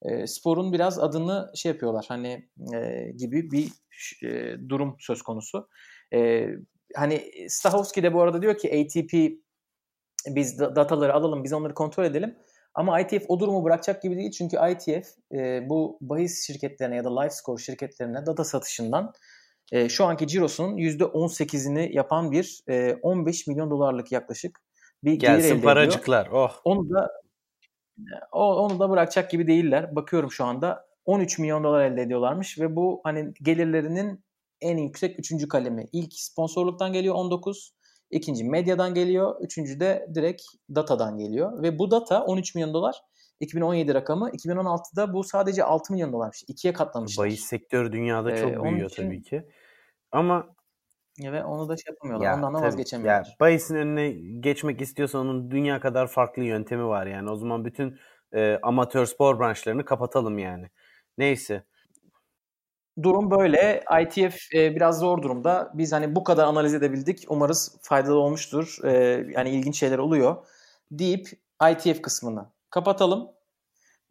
[0.01, 3.71] E, sporun biraz adını şey yapıyorlar hani e, gibi bir
[4.23, 5.69] e, durum söz konusu.
[6.13, 6.47] E,
[6.95, 9.13] hani Stahovski de bu arada diyor ki ATP
[10.35, 12.35] biz dataları alalım biz onları kontrol edelim.
[12.73, 14.31] Ama ITF o durumu bırakacak gibi değil.
[14.31, 19.13] Çünkü ITF e, bu bahis şirketlerine ya da live score şirketlerine data satışından
[19.71, 24.59] e, şu anki cirosunun %18'ini yapan bir e, 15 milyon dolarlık yaklaşık
[25.03, 26.27] bir gelir Gelsin elde paracıklar.
[26.27, 26.49] Ediyor.
[26.49, 26.61] Oh.
[26.63, 27.11] Onu da
[28.31, 29.95] o, onu da bırakacak gibi değiller.
[29.95, 34.23] Bakıyorum şu anda 13 milyon dolar elde ediyorlarmış ve bu hani gelirlerinin
[34.61, 35.47] en yüksek 3.
[35.47, 35.85] kalemi.
[35.91, 37.73] İlk sponsorluktan geliyor 19.
[38.11, 39.35] İkinci medyadan geliyor.
[39.41, 40.41] Üçüncü de direkt
[40.75, 41.63] datadan geliyor.
[41.63, 42.95] Ve bu data 13 milyon dolar.
[43.39, 44.29] 2017 rakamı.
[44.29, 46.43] 2016'da bu sadece 6 milyon dolarmış.
[46.47, 47.25] İkiye katlamışlar.
[47.25, 49.03] Bahis sektörü dünyada çok ee, büyüyor için...
[49.03, 49.43] tabii ki.
[50.11, 50.55] Ama
[51.19, 52.25] ve onu da şey yapamıyorlar.
[52.25, 53.25] Ya, Ondan da vazgeçemiyorlar.
[53.25, 54.09] Ya, bahisin önüne
[54.39, 57.31] geçmek istiyorsan onun dünya kadar farklı yöntemi var yani.
[57.31, 57.99] O zaman bütün
[58.33, 60.69] e, amatör spor branşlarını kapatalım yani.
[61.17, 61.63] Neyse
[63.03, 63.83] durum böyle.
[64.01, 65.71] ITF e, biraz zor durumda.
[65.73, 67.25] Biz hani bu kadar analiz edebildik.
[67.29, 68.77] Umarız faydalı olmuştur.
[68.83, 68.91] E,
[69.35, 70.35] yani ilginç şeyler oluyor.
[70.91, 71.27] Deyip
[71.71, 73.29] ITF kısmını kapatalım.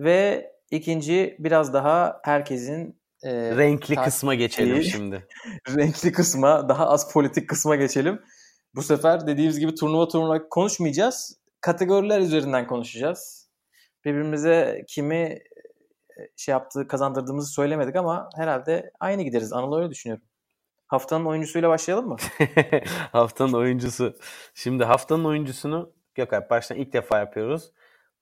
[0.01, 5.27] Ve ikinci biraz daha herkesin e, renkli ta- kısma geçelim şimdi.
[5.69, 8.23] renkli kısma, daha az politik kısma geçelim.
[8.75, 11.39] Bu sefer dediğimiz gibi turnuva turnuva konuşmayacağız.
[11.61, 13.49] Kategoriler üzerinden konuşacağız.
[14.05, 15.39] Birbirimize kimi
[16.37, 19.53] şey yaptığı, kazandırdığımızı söylemedik ama herhalde aynı gideriz.
[19.53, 20.25] Anıl öyle düşünüyorum.
[20.87, 22.17] Haftanın oyuncusuyla başlayalım mı?
[23.12, 24.17] haftanın oyuncusu.
[24.55, 27.73] Şimdi haftanın oyuncusunu Gökalp baştan ilk defa yapıyoruz.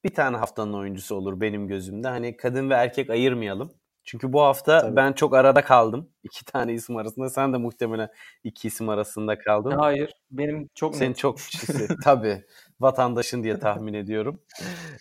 [0.04, 2.08] Bir tane haftanın oyuncusu olur benim gözümde.
[2.08, 3.72] Hani kadın ve erkek ayırmayalım.
[4.04, 4.96] Çünkü bu hafta Tabii.
[4.96, 6.10] ben çok arada kaldım.
[6.22, 7.30] İki tane isim arasında.
[7.30, 8.08] Sen de muhtemelen
[8.44, 9.70] iki isim arasında kaldın.
[9.70, 10.12] Hayır.
[10.30, 11.18] Benim çok Senin net.
[11.18, 11.38] çok
[12.04, 12.44] Tabii.
[12.80, 14.40] Vatandaşın diye tahmin ediyorum.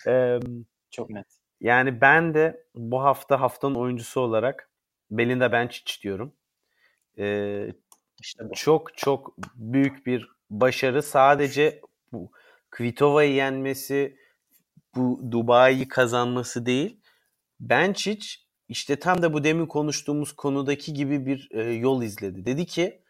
[0.07, 0.39] Ee,
[0.91, 1.27] çok net.
[1.61, 4.69] Yani ben de bu hafta haftanın oyuncusu olarak
[5.11, 6.33] Belinda Bencic diyorum.
[7.17, 7.67] Ee,
[8.21, 8.53] işte bu.
[8.53, 11.03] Çok çok büyük bir başarı.
[11.03, 11.81] Sadece
[12.11, 12.31] bu
[12.69, 14.17] Kvitova'yı yenmesi,
[14.95, 16.99] bu Dubai'yi kazanması değil.
[17.59, 22.45] Bencic işte tam da bu demin konuştuğumuz konudaki gibi bir e, yol izledi.
[22.45, 23.01] Dedi ki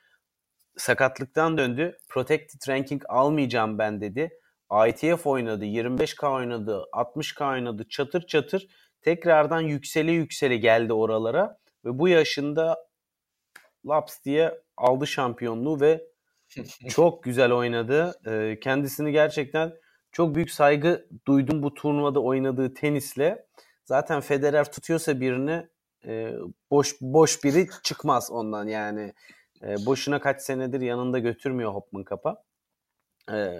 [0.78, 1.98] sakatlıktan döndü.
[2.10, 4.40] Protected ranking almayacağım ben dedi.
[4.88, 8.68] ITF oynadı, 25K oynadı, 60K oynadı çatır çatır
[9.02, 12.88] tekrardan yüksele yüksele geldi oralara ve bu yaşında
[13.86, 16.04] laps diye aldı şampiyonluğu ve
[16.90, 18.20] çok güzel oynadı.
[18.28, 19.74] Ee, kendisini gerçekten
[20.12, 23.46] çok büyük saygı duydum bu turnuvada oynadığı tenisle.
[23.86, 25.68] Zaten Federer tutuyorsa birini
[26.06, 26.34] e,
[26.72, 29.14] boş boş biri çıkmaz ondan yani.
[29.62, 32.44] E, boşuna kaç senedir yanında götürmüyor Hopman Kap'a.
[33.32, 33.60] E,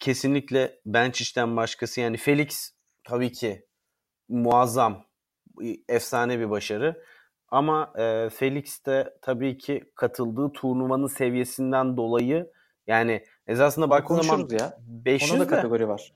[0.00, 2.72] kesinlikle Benchic'ten başkası yani Felix
[3.04, 3.66] tabii ki
[4.28, 5.04] muazzam
[5.88, 7.04] efsane bir başarı.
[7.48, 12.52] Ama e, Felix de tabii ki katıldığı turnuvanın seviyesinden dolayı
[12.86, 14.78] yani esasında baktığın zaman ya.
[14.80, 16.12] 500 Ona da kategori var.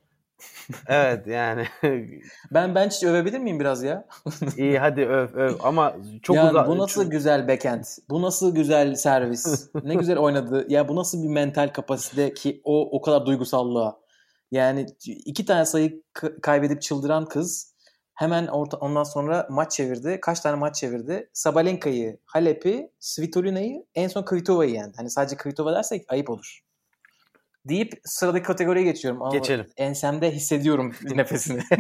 [0.87, 1.67] Evet yani.
[2.51, 4.05] Ben bench övebilir miyim biraz ya?
[4.57, 6.69] İyi hadi öv öv ama çok yani uzak.
[6.69, 7.85] bu nasıl güzel backhand?
[8.11, 9.69] Bu nasıl güzel servis?
[9.85, 10.67] ne güzel oynadı.
[10.69, 13.97] Ya bu nasıl bir mental kapasite ki o o kadar duygusallığa.
[14.51, 16.03] Yani iki tane sayı
[16.43, 17.73] kaybedip çıldıran kız
[18.15, 20.19] hemen orta, ondan sonra maç çevirdi.
[20.21, 21.31] Kaç tane maç çevirdi?
[21.33, 24.93] Sabalenka'yı, Halep'i, Svitolina'yı, en son Kvitova'yı yendi.
[24.97, 26.61] Hani sadece Kvitova dersek ayıp olur.
[27.69, 29.23] Deyip sıradaki kategoriye geçiyorum.
[29.23, 29.67] Ama Geçelim.
[29.77, 31.63] Ensemde hissediyorum nefesini.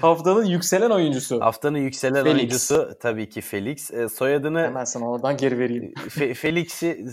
[0.00, 1.40] Haftanın yükselen oyuncusu.
[1.40, 2.38] Haftanın yükselen Felix.
[2.38, 3.90] oyuncusu tabii ki Felix.
[3.90, 5.92] E, soyadını Hemen sana oradan geri vereyim.
[5.96, 7.04] Fe- Felix'i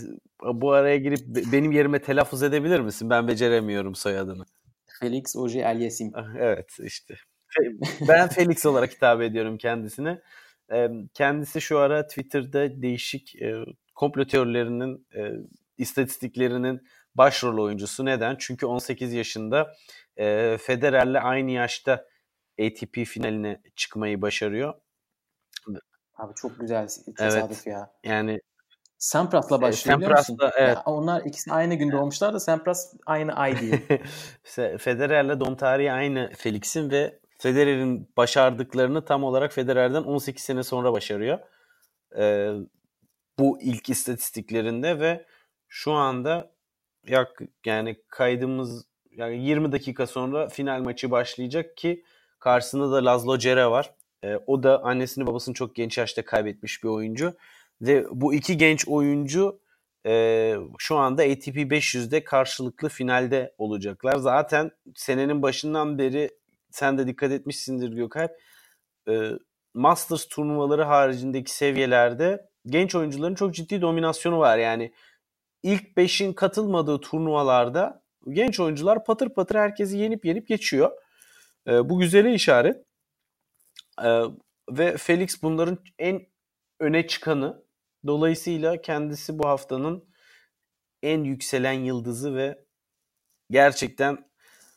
[0.54, 3.10] bu araya girip be- benim yerime telaffuz edebilir misin?
[3.10, 4.44] Ben beceremiyorum soyadını.
[5.00, 6.12] Felix Oje Aliasim.
[6.14, 7.14] Ah, Evet işte.
[8.08, 10.20] Ben Felix olarak hitap ediyorum kendisine.
[10.72, 13.54] E, Kendisi şu ara Twitter'da değişik e,
[13.94, 15.20] komplo teorilerinin e,
[15.80, 18.04] istatistiklerinin başrol oyuncusu.
[18.04, 18.36] Neden?
[18.38, 19.72] Çünkü 18 yaşında
[20.16, 22.06] e, Federer'le aynı yaşta
[22.60, 24.74] ATP finaline çıkmayı başarıyor.
[26.16, 27.92] Abi çok güzel tesadüf ya.
[28.04, 28.40] Yani
[28.98, 30.36] Sampras'la başlıyor biliyor musun?
[30.36, 30.76] Sampras'la, evet.
[30.76, 33.72] Ya onlar ikisi aynı gün doğmuşlar da Sampras aynı ay diye.
[34.44, 40.92] Fe- Federer'le doğum tarihi aynı Felix'in ve Federer'in başardıklarını tam olarak Federer'den 18 sene sonra
[40.92, 41.38] başarıyor.
[42.18, 42.52] Ee,
[43.38, 45.26] bu ilk istatistiklerinde ve
[45.70, 46.52] şu anda
[47.06, 52.04] yak yani kaydımız yani 20 dakika sonra final maçı başlayacak ki
[52.38, 53.94] karşısında da Laszlo Cere var.
[54.24, 57.36] Ee, o da annesini babasını çok genç yaşta kaybetmiş bir oyuncu
[57.80, 59.60] ve bu iki genç oyuncu
[60.06, 64.16] e, şu anda ATP 500'de karşılıklı finalde olacaklar.
[64.16, 66.30] Zaten senenin başından beri
[66.70, 68.30] sen de dikkat etmişsindir Gökalp.
[69.08, 69.30] E,
[69.74, 74.58] Masters turnuvaları haricindeki seviyelerde genç oyuncuların çok ciddi dominasyonu var.
[74.58, 74.92] Yani
[75.62, 80.90] ilk 5'in katılmadığı turnuvalarda genç oyuncular patır patır herkesi yenip yenip geçiyor.
[81.68, 82.84] E, bu güzele işaret.
[84.04, 84.08] E,
[84.70, 86.26] ve Felix bunların en
[86.80, 87.62] öne çıkanı.
[88.06, 90.04] Dolayısıyla kendisi bu haftanın
[91.02, 92.64] en yükselen yıldızı ve
[93.50, 94.30] gerçekten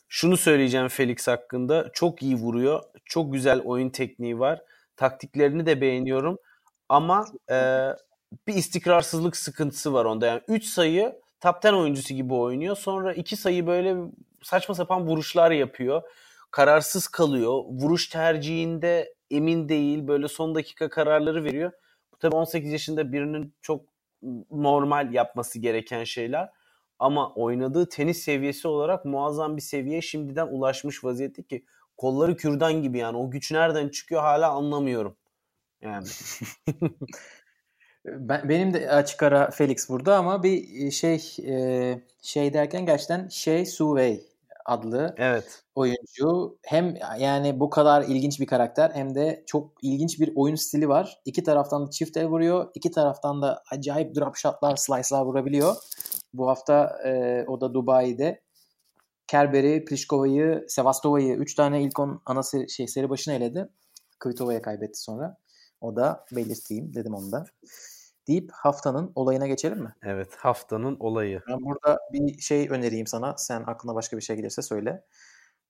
[0.08, 1.90] şunu söyleyeceğim Felix hakkında.
[1.92, 2.82] Çok iyi vuruyor.
[3.04, 4.62] Çok güzel oyun tekniği var.
[4.96, 6.38] Taktiklerini de beğeniyorum.
[6.88, 7.88] Ama e,
[8.46, 10.26] bir istikrarsızlık sıkıntısı var onda.
[10.26, 12.76] Yani 3 sayı top 10 oyuncusu gibi oynuyor.
[12.76, 13.96] Sonra 2 sayı böyle
[14.42, 16.02] saçma sapan vuruşlar yapıyor.
[16.50, 17.62] Kararsız kalıyor.
[17.68, 20.08] Vuruş tercihinde emin değil.
[20.08, 21.72] Böyle son dakika kararları veriyor.
[22.12, 23.84] Bu tabii 18 yaşında birinin çok
[24.50, 26.50] normal yapması gereken şeyler.
[26.98, 31.64] Ama oynadığı tenis seviyesi olarak muazzam bir seviyeye şimdiden ulaşmış vaziyette ki
[31.96, 35.16] kolları kürdan gibi yani o güç nereden çıkıyor hala anlamıyorum.
[35.80, 36.06] Yani
[38.04, 43.66] Ben, benim de açık ara Felix burada ama bir şey e, şey derken gerçekten Şey
[43.66, 44.24] Suwei
[44.64, 45.62] adlı evet.
[45.74, 50.88] oyuncu hem yani bu kadar ilginç bir karakter hem de çok ilginç bir oyun stili
[50.88, 51.20] var.
[51.24, 52.70] İki taraftan da çift el vuruyor.
[52.74, 55.76] iki taraftan da acayip drop shotlar, slice'lar vurabiliyor.
[56.34, 58.40] Bu hafta e, o da Dubai'de
[59.26, 63.68] Kerber'i, Pliškova'yı, Sevastova'yı 3 tane ilk 10 ana seri, şey, seri başına eledi.
[64.18, 65.36] Kvitova'ya kaybetti sonra.
[65.84, 67.44] O da belirteyim dedim onu da.
[68.28, 69.94] Deyip haftanın olayına geçelim mi?
[70.02, 71.42] Evet haftanın olayı.
[71.48, 73.36] Ben burada bir şey önereyim sana.
[73.36, 75.04] Sen aklına başka bir şey gelirse söyle.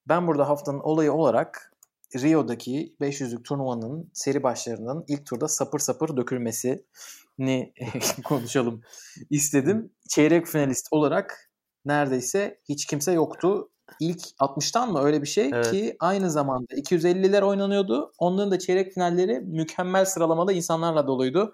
[0.07, 1.73] Ben burada haftanın olayı olarak
[2.15, 7.73] Rio'daki 500'lük turnuvanın seri başlarının ilk turda sapır sapır dökülmesini
[8.23, 8.81] konuşalım
[9.29, 9.91] istedim.
[10.09, 11.51] Çeyrek finalist olarak
[11.85, 13.69] neredeyse hiç kimse yoktu.
[13.99, 15.71] İlk 60'tan mı öyle bir şey Evet.
[15.71, 18.11] ki aynı zamanda 250'ler oynanıyordu.
[18.19, 21.53] Onların da çeyrek finalleri mükemmel sıralamada insanlarla doluydu.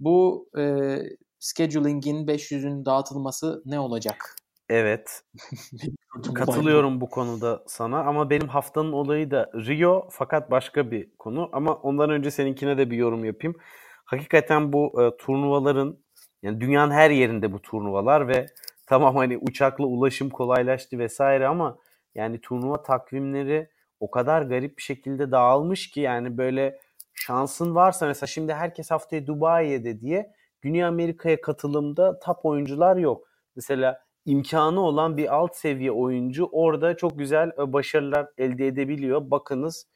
[0.00, 0.96] Bu e,
[1.38, 4.36] scheduling'in 500'ün dağıtılması ne olacak?
[4.68, 5.22] Evet.
[6.34, 11.74] Katılıyorum bu konuda sana ama benim haftanın olayı da Rio fakat başka bir konu ama
[11.74, 13.56] ondan önce seninkine de bir yorum yapayım.
[14.04, 15.98] Hakikaten bu e, turnuvaların
[16.42, 18.46] yani dünyanın her yerinde bu turnuvalar ve
[18.90, 21.78] tamam hani uçakla ulaşım kolaylaştı vesaire ama
[22.14, 23.70] yani turnuva takvimleri
[24.00, 26.80] o kadar garip bir şekilde dağılmış ki yani böyle
[27.14, 33.28] şansın varsa mesela şimdi herkes haftaya Dubai'de diye Güney Amerika'ya katılımda top oyuncular yok.
[33.56, 39.30] Mesela imkanı olan bir alt seviye oyuncu orada çok güzel e, başarılar elde edebiliyor.
[39.30, 39.86] Bakınız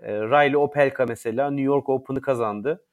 [0.00, 2.86] e, Riley Opelka mesela New York Open'ı kazandı.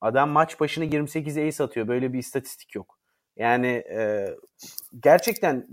[0.00, 1.88] Adam maç başına 28 ace atıyor.
[1.88, 2.99] Böyle bir istatistik yok.
[3.40, 4.28] Yani e,
[5.02, 5.66] gerçekten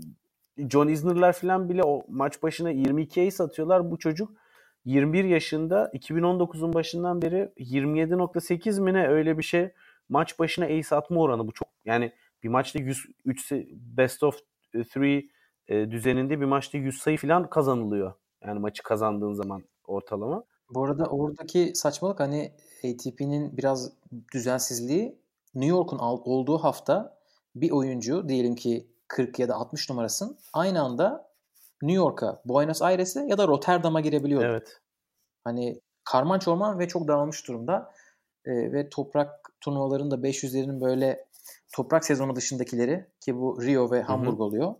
[0.70, 3.90] John Isner'lar falan bile o maç başına 22 ace atıyorlar.
[3.90, 4.30] Bu çocuk
[4.84, 9.70] 21 yaşında 2019'un başından beri 27.8 mi ne öyle bir şey
[10.08, 12.12] maç başına ace atma oranı bu çok yani
[12.42, 14.38] bir maçta 103 best of
[14.74, 14.96] 3
[15.68, 18.12] e, düzeninde bir maçta 100 sayı falan kazanılıyor.
[18.44, 20.44] Yani maçı kazandığın zaman ortalama.
[20.70, 22.52] Bu arada oradaki saçmalık hani
[22.84, 23.92] ATP'nin biraz
[24.34, 25.18] düzensizliği
[25.54, 27.17] New York'un olduğu hafta
[27.54, 31.28] bir oyuncu diyelim ki 40 ya da 60 numarasın aynı anda
[31.82, 34.44] New York'a, Buenos Aires'e ya da Rotterdam'a girebiliyor.
[34.44, 34.80] Evet.
[35.44, 37.92] Hani karman çorman ve çok dağılmış durumda.
[38.44, 39.30] Ee, ve toprak
[39.60, 41.26] turnuvalarında 500'lerin böyle
[41.74, 44.42] toprak sezonu dışındakileri ki bu Rio ve Hamburg Hı-hı.
[44.42, 44.74] oluyor.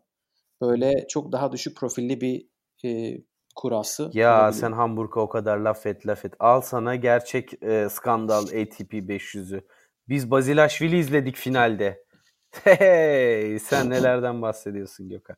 [0.61, 2.49] Böyle çok daha düşük profilli bir
[2.85, 3.21] e,
[3.57, 4.11] kurası.
[4.13, 4.61] Ya olabilir.
[4.61, 6.35] sen Hamburg'a o kadar laf et laf et.
[6.39, 9.65] Al sana gerçek e, skandal ATP 500'ü.
[10.09, 12.05] Biz Bazilashvili izledik finalde.
[12.51, 15.37] Hey, sen nelerden bahsediyorsun Gökhan?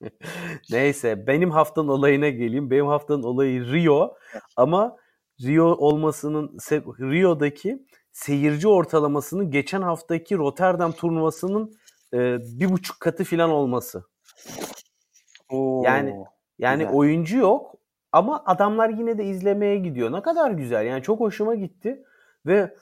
[0.70, 2.70] Neyse benim haftanın olayına geleyim.
[2.70, 4.16] Benim haftanın olayı Rio
[4.56, 4.96] ama
[5.42, 6.58] Rio olmasının
[7.00, 11.76] Rio'daki seyirci ortalamasının geçen haftaki Rotterdam turnuvasının
[12.14, 14.04] e, bir buçuk katı falan olması.
[15.50, 16.14] Oo, yani
[16.58, 16.94] yani güzel.
[16.94, 17.74] oyuncu yok
[18.12, 20.12] ama adamlar yine de izlemeye gidiyor.
[20.12, 20.86] Ne kadar güzel.
[20.86, 22.02] Yani çok hoşuma gitti
[22.46, 22.74] ve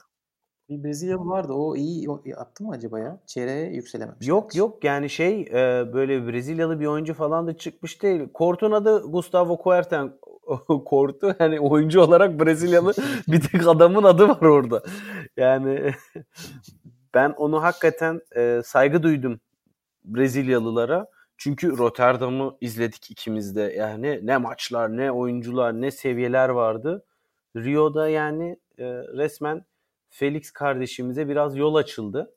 [0.77, 1.53] bir Brezilyalı vardı.
[1.53, 3.19] O iyi attı mı acaba ya?
[3.25, 4.27] Çeyreğe yükselememiş.
[4.27, 8.29] Yok yok yani şey e, böyle Brezilyalı bir oyuncu falan da çıkmış değil.
[8.33, 10.13] Kort'un adı Gustavo Kuerten.
[10.85, 12.93] Kortu hani oyuncu olarak Brezilyalı
[13.27, 14.83] bir tek adamın adı var orada.
[15.37, 15.91] Yani
[17.13, 19.39] ben onu hakikaten e, saygı duydum
[20.05, 21.07] Brezilyalılara.
[21.37, 23.61] Çünkü Rotterdam'ı izledik ikimiz de.
[23.61, 27.05] Yani ne maçlar, ne oyuncular, ne seviyeler vardı.
[27.55, 29.65] Rio'da yani e, resmen
[30.13, 32.35] Felix kardeşimize biraz yol açıldı.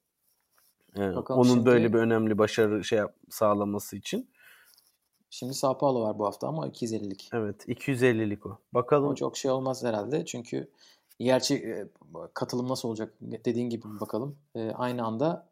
[0.96, 3.00] Ee, onun şimdi, böyle bir önemli başarı şey
[3.30, 4.30] sağlaması için.
[5.30, 7.28] Şimdi Sao Paulo var bu hafta ama 250'lik.
[7.32, 8.58] Evet 250'lik o.
[8.72, 9.08] Bakalım.
[9.08, 10.68] O çok şey olmaz herhalde çünkü
[11.18, 11.88] gerçi e,
[12.34, 14.38] katılım nasıl olacak dediğin gibi bakalım.
[14.54, 15.48] E, aynı anda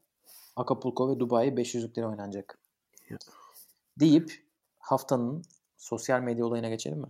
[0.56, 2.58] Acapulco ve Dubai 500'lükleri oynanacak.
[4.00, 4.44] Deyip
[4.78, 5.42] haftanın
[5.76, 7.08] sosyal medya olayına geçelim mi?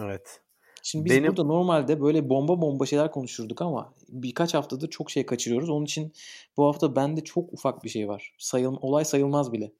[0.00, 0.40] Evet.
[0.86, 1.28] Şimdi biz Benim...
[1.28, 5.70] burada normalde böyle bomba bomba şeyler konuşurduk ama birkaç haftadır çok şey kaçırıyoruz.
[5.70, 6.12] Onun için
[6.56, 8.34] bu hafta bende çok ufak bir şey var.
[8.38, 9.72] Sayıl olay sayılmaz bile.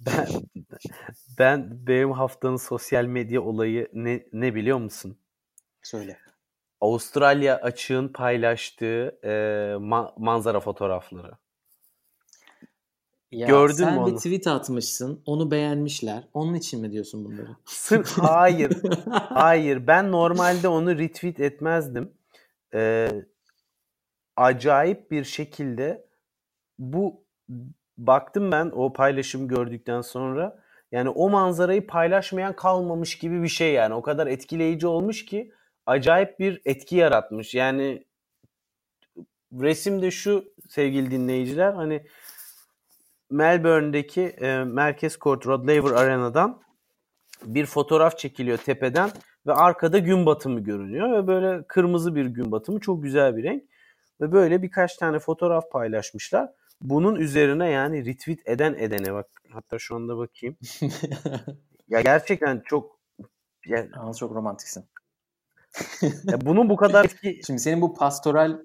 [0.00, 0.26] Ben,
[1.38, 5.16] ben benim haftanın sosyal medya olayı ne, ne biliyor musun?
[5.82, 6.18] Söyle.
[6.80, 9.28] Avustralya açığın paylaştığı e,
[9.78, 11.32] ma- manzara fotoğrafları.
[13.32, 14.06] Ya Gördün sen mü onu?
[14.06, 15.22] bir tweet atmışsın.
[15.26, 16.28] Onu beğenmişler.
[16.34, 17.56] Onun için mi diyorsun bunları?
[17.64, 18.76] Sırf hayır.
[19.28, 19.86] hayır.
[19.86, 22.12] Ben normalde onu retweet etmezdim.
[22.74, 23.10] Ee,
[24.36, 26.06] acayip bir şekilde
[26.78, 27.24] bu
[27.98, 30.62] baktım ben o paylaşım gördükten sonra
[30.92, 33.94] yani o manzarayı paylaşmayan kalmamış gibi bir şey yani.
[33.94, 35.52] O kadar etkileyici olmuş ki
[35.86, 37.54] acayip bir etki yaratmış.
[37.54, 38.04] Yani
[39.52, 42.06] resimde şu sevgili dinleyiciler hani
[43.30, 46.62] Melbourne'deki e, Merkez Kort Rod Laver Arena'dan
[47.44, 49.10] bir fotoğraf çekiliyor tepeden
[49.46, 53.62] ve arkada gün batımı görünüyor ve böyle kırmızı bir gün batımı çok güzel bir renk
[54.20, 56.50] ve böyle birkaç tane fotoğraf paylaşmışlar.
[56.80, 60.56] Bunun üzerine yani retweet eden edene bak hatta şu anda bakayım.
[61.88, 63.00] ya gerçekten çok
[63.66, 64.84] ya, Anıl çok romantiksin.
[66.02, 67.40] ya bunun bu kadar etki...
[67.46, 68.58] Şimdi senin bu pastoral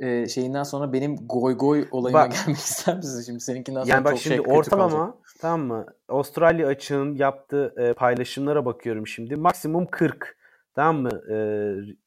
[0.00, 3.22] e, şeyinden sonra benim goy goy olayıma bak, gelmek ister misin?
[3.26, 5.86] Şimdi seninkinden sonra yani bak çok şimdi şey ortalama tamam mı?
[6.08, 9.36] Avustralya açığın yaptığı e, paylaşımlara bakıyorum şimdi.
[9.36, 10.36] Maksimum 40
[10.74, 11.22] tamam mı?
[11.28, 11.36] E,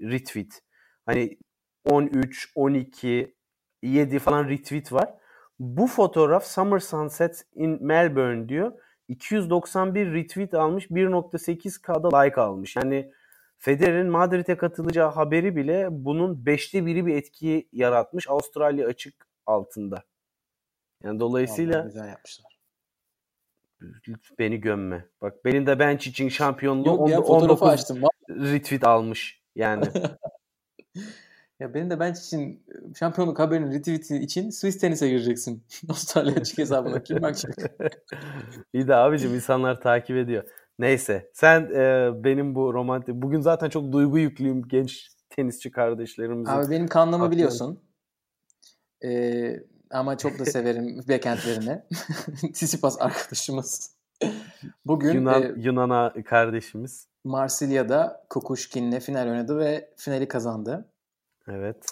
[0.02, 0.62] retweet.
[1.06, 1.38] Hani
[1.86, 3.36] 13, 12,
[3.84, 5.14] 7 falan retweet var.
[5.60, 8.72] Bu fotoğraf Summer Sunset in Melbourne diyor.
[9.08, 12.76] 291 retweet almış, 1.8K'da like almış.
[12.76, 13.12] Yani
[13.62, 20.04] Federer'in Madrid'e katılacağı haberi bile bunun beşte biri bir etki yaratmış Avustralya açık altında.
[21.04, 22.60] Yani dolayısıyla Vallahi güzel yapmışlar.
[24.40, 25.06] Beni gömme.
[25.22, 28.02] Bak benim de bench için şampiyonluğu Yok ya, 19 açtım.
[28.30, 29.86] retweet almış yani.
[31.60, 32.66] ya benim de bench için
[33.00, 35.64] şampiyonluk haberinin retweeti için Swiss tenise gireceksin.
[35.90, 37.56] Avustralya açık hesabına kim bakacak?
[38.74, 40.44] İyi de abicim insanlar takip ediyor.
[40.80, 46.52] Neyse sen e, benim bu romantik bugün zaten çok duygu yüklüyüm genç tenisçi kardeşlerimizin.
[46.52, 47.84] Abi benim kanlımı biliyorsun.
[49.06, 49.60] Ee,
[49.92, 51.82] ama çok da severim backendlerini.
[52.54, 53.96] Tsitsipas arkadaşımız.
[54.86, 57.08] Bugün Yunan, e, Yunan'a kardeşimiz.
[57.24, 60.90] Marsilya'da Kukushkin'le final oynadı ve finali kazandı.
[61.48, 61.86] Evet.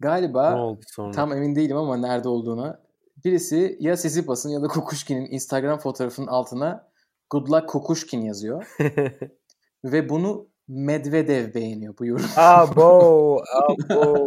[0.00, 1.12] Galiba ne oldu sonra?
[1.12, 2.82] tam emin değilim ama nerede olduğuna.
[3.24, 6.91] Birisi ya Sisipas'ın ya da Kukushkin'in Instagram fotoğrafının altına
[7.32, 8.66] Good luck Kukushkin yazıyor.
[9.84, 12.24] Ve bunu Medvedev beğeniyor bu yorum.
[12.36, 13.42] Abo,
[13.90, 14.26] abo.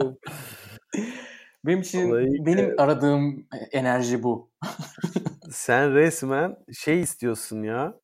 [1.66, 4.52] benim için Olayı benim aradığım enerji bu.
[5.52, 8.00] Sen resmen şey istiyorsun ya.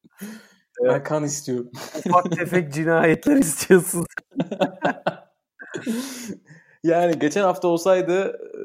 [0.83, 1.71] Ben kan istiyorum.
[2.05, 4.05] Ufak tefek cinayetler istiyorsun.
[6.83, 8.59] yani geçen hafta olsaydı e,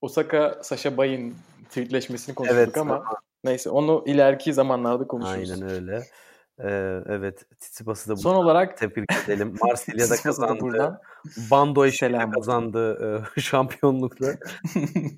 [0.00, 1.34] Osaka Sasha Bay'in
[1.68, 3.04] tweetleşmesini konuştuk Evet, ama
[3.44, 5.50] neyse onu ileriki zamanlarda konuşuruz.
[5.50, 6.02] Aynen öyle.
[6.58, 7.44] Ee, evet.
[7.60, 9.54] Tsitsipas'ı da Son olarak tebrik edelim.
[9.62, 10.60] Marsilya'da kazandı.
[10.60, 11.00] buradan
[11.50, 12.30] Bando olsun.
[12.30, 12.98] kazandı
[13.36, 14.26] e, şampiyonlukta.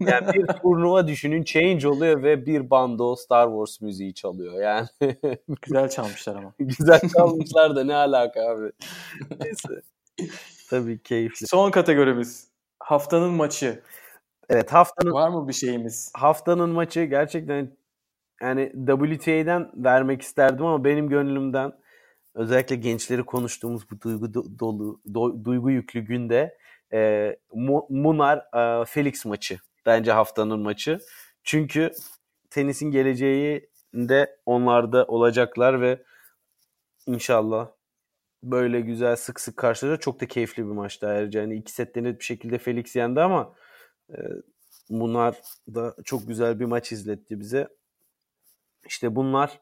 [0.01, 4.55] Yani bir turnuva düşünün change oluyor ve bir bando Star Wars müziği çalıyor.
[4.63, 4.89] Yani
[5.63, 6.53] Güzel çalmışlar ama.
[6.59, 8.73] güzel çalmışlar da ne alaka abi.
[9.41, 9.83] Neyse.
[10.71, 11.47] Tabii keyifli.
[11.47, 12.49] Son kategorimiz.
[12.81, 13.83] Haftanın maçı.
[14.49, 16.13] Evet haftanın Var mı bir şeyimiz?
[16.15, 17.71] haftanın maçı gerçekten
[18.43, 21.73] yani WTA'den vermek isterdim ama benim gönlümden
[22.35, 26.59] özellikle gençleri konuştuğumuz bu duygu do- dolu do- duygu yüklü günde
[26.93, 28.39] e, Mu- Munar
[28.83, 30.99] e, Felix maçı bence haftanın maçı.
[31.45, 31.91] Çünkü
[32.51, 36.03] tenisin geleceği de onlarda olacaklar ve
[37.07, 37.69] inşallah
[38.43, 40.03] böyle güzel sık sık karşılaşacak.
[40.03, 41.41] Çok da keyifli bir maçtı ayrıca.
[41.41, 43.55] Yani iki sette net bir şekilde Felix yendi ama
[44.11, 44.17] e,
[44.91, 45.43] Munar
[45.75, 47.69] da çok güzel bir maç izletti bize.
[48.87, 49.61] İşte bunlar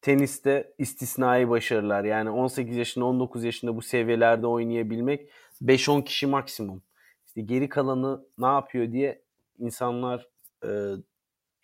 [0.00, 2.04] teniste istisnai başarılar.
[2.04, 5.30] Yani 18 yaşında 19 yaşında bu seviyelerde oynayabilmek
[5.62, 6.82] 5-10 kişi maksimum.
[7.26, 9.22] İşte geri kalanı ne yapıyor diye
[9.58, 10.28] insanlar
[10.64, 10.68] e,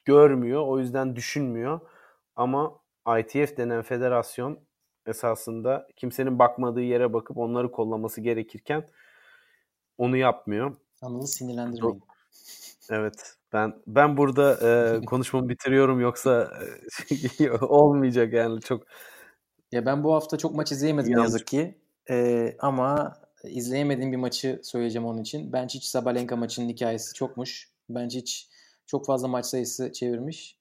[0.04, 0.66] görmüyor.
[0.66, 1.80] O yüzden düşünmüyor.
[2.36, 2.80] Ama
[3.18, 4.58] ITF denen federasyon
[5.06, 8.88] esasında kimsenin bakmadığı yere bakıp onları kollaması gerekirken
[9.98, 10.76] onu yapmıyor.
[11.02, 12.02] Anıl'ı sinirlendirmeyin.
[12.90, 13.34] Evet.
[13.52, 16.50] Ben ben burada e, konuşmamı bitiriyorum yoksa
[17.40, 18.86] e, olmayacak yani çok
[19.72, 21.24] Ya ben bu hafta çok maç izleyemedim Yanlış.
[21.24, 21.78] yazık ki.
[22.10, 23.14] Ee, ama
[23.44, 25.52] izleyemediğim bir maçı söyleyeceğim onun için.
[25.52, 27.68] Benčić Sabalenka maçının hikayesi çokmuş.
[27.90, 28.46] Benčić
[28.86, 30.58] çok fazla maç sayısı çevirmiş.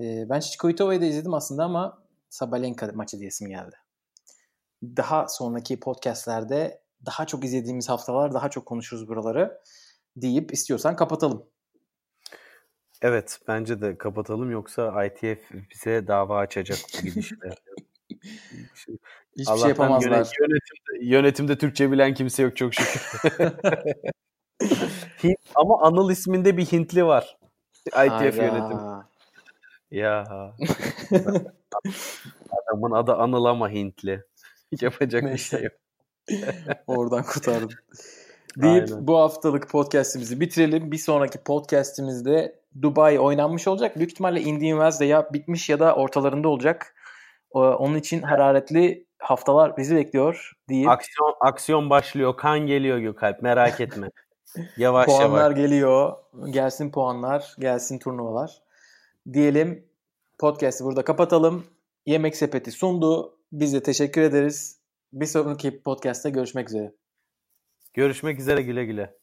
[0.00, 3.76] Ee, Benčić Koitova'yı da izledim aslında ama Sabalenka maçı diyesim geldi.
[4.82, 9.60] Daha sonraki podcastlerde daha çok izlediğimiz haftalar daha çok konuşuruz buraları
[10.16, 11.46] deyip istiyorsan kapatalım.
[13.02, 17.36] Evet bence de kapatalım yoksa ITF bize dava açacak bu gidişle.
[19.38, 20.10] Hiçbir Allah'tan şey yapamazlar.
[20.10, 23.20] yönet- yönetimde, yönetimde Türkçe bilen kimse yok çok şükür.
[25.24, 27.38] Hint, ama Anıl isminde bir Hintli var.
[27.86, 28.26] ITF Hayda.
[28.44, 28.78] yönetim.
[29.90, 30.24] Ya.
[32.50, 34.24] Adamın adı Anıl ama Hintli.
[34.80, 35.56] Yapacak bir Neyse.
[35.58, 35.72] şey yok.
[36.86, 37.70] Oradan kurtardım.
[38.56, 39.06] Deyip Aynen.
[39.06, 40.92] bu haftalık podcast'imizi bitirelim.
[40.92, 43.96] Bir sonraki podcast'imizde Dubai oynanmış olacak.
[43.96, 46.94] Büyük ihtimalle Indian Wells'de ya bitmiş ya da ortalarında olacak.
[47.54, 52.36] Ee, Onun için hararetli haftalar bizi bekliyor deyip Aksiyon aksiyon başlıyor.
[52.36, 53.42] Kan geliyor Gökalp.
[53.42, 54.08] Merak etme.
[54.76, 55.56] Yavaş puanlar yavaş.
[55.56, 56.12] geliyor.
[56.50, 58.62] Gelsin puanlar, gelsin turnuvalar.
[59.32, 59.84] Diyelim
[60.38, 61.64] podcast'i burada kapatalım.
[62.06, 63.38] Yemek Sepeti sundu.
[63.52, 64.78] Biz de teşekkür ederiz.
[65.12, 66.92] Bir sonraki podcast'te görüşmek üzere.
[67.94, 69.21] Görüşmek üzere güle güle.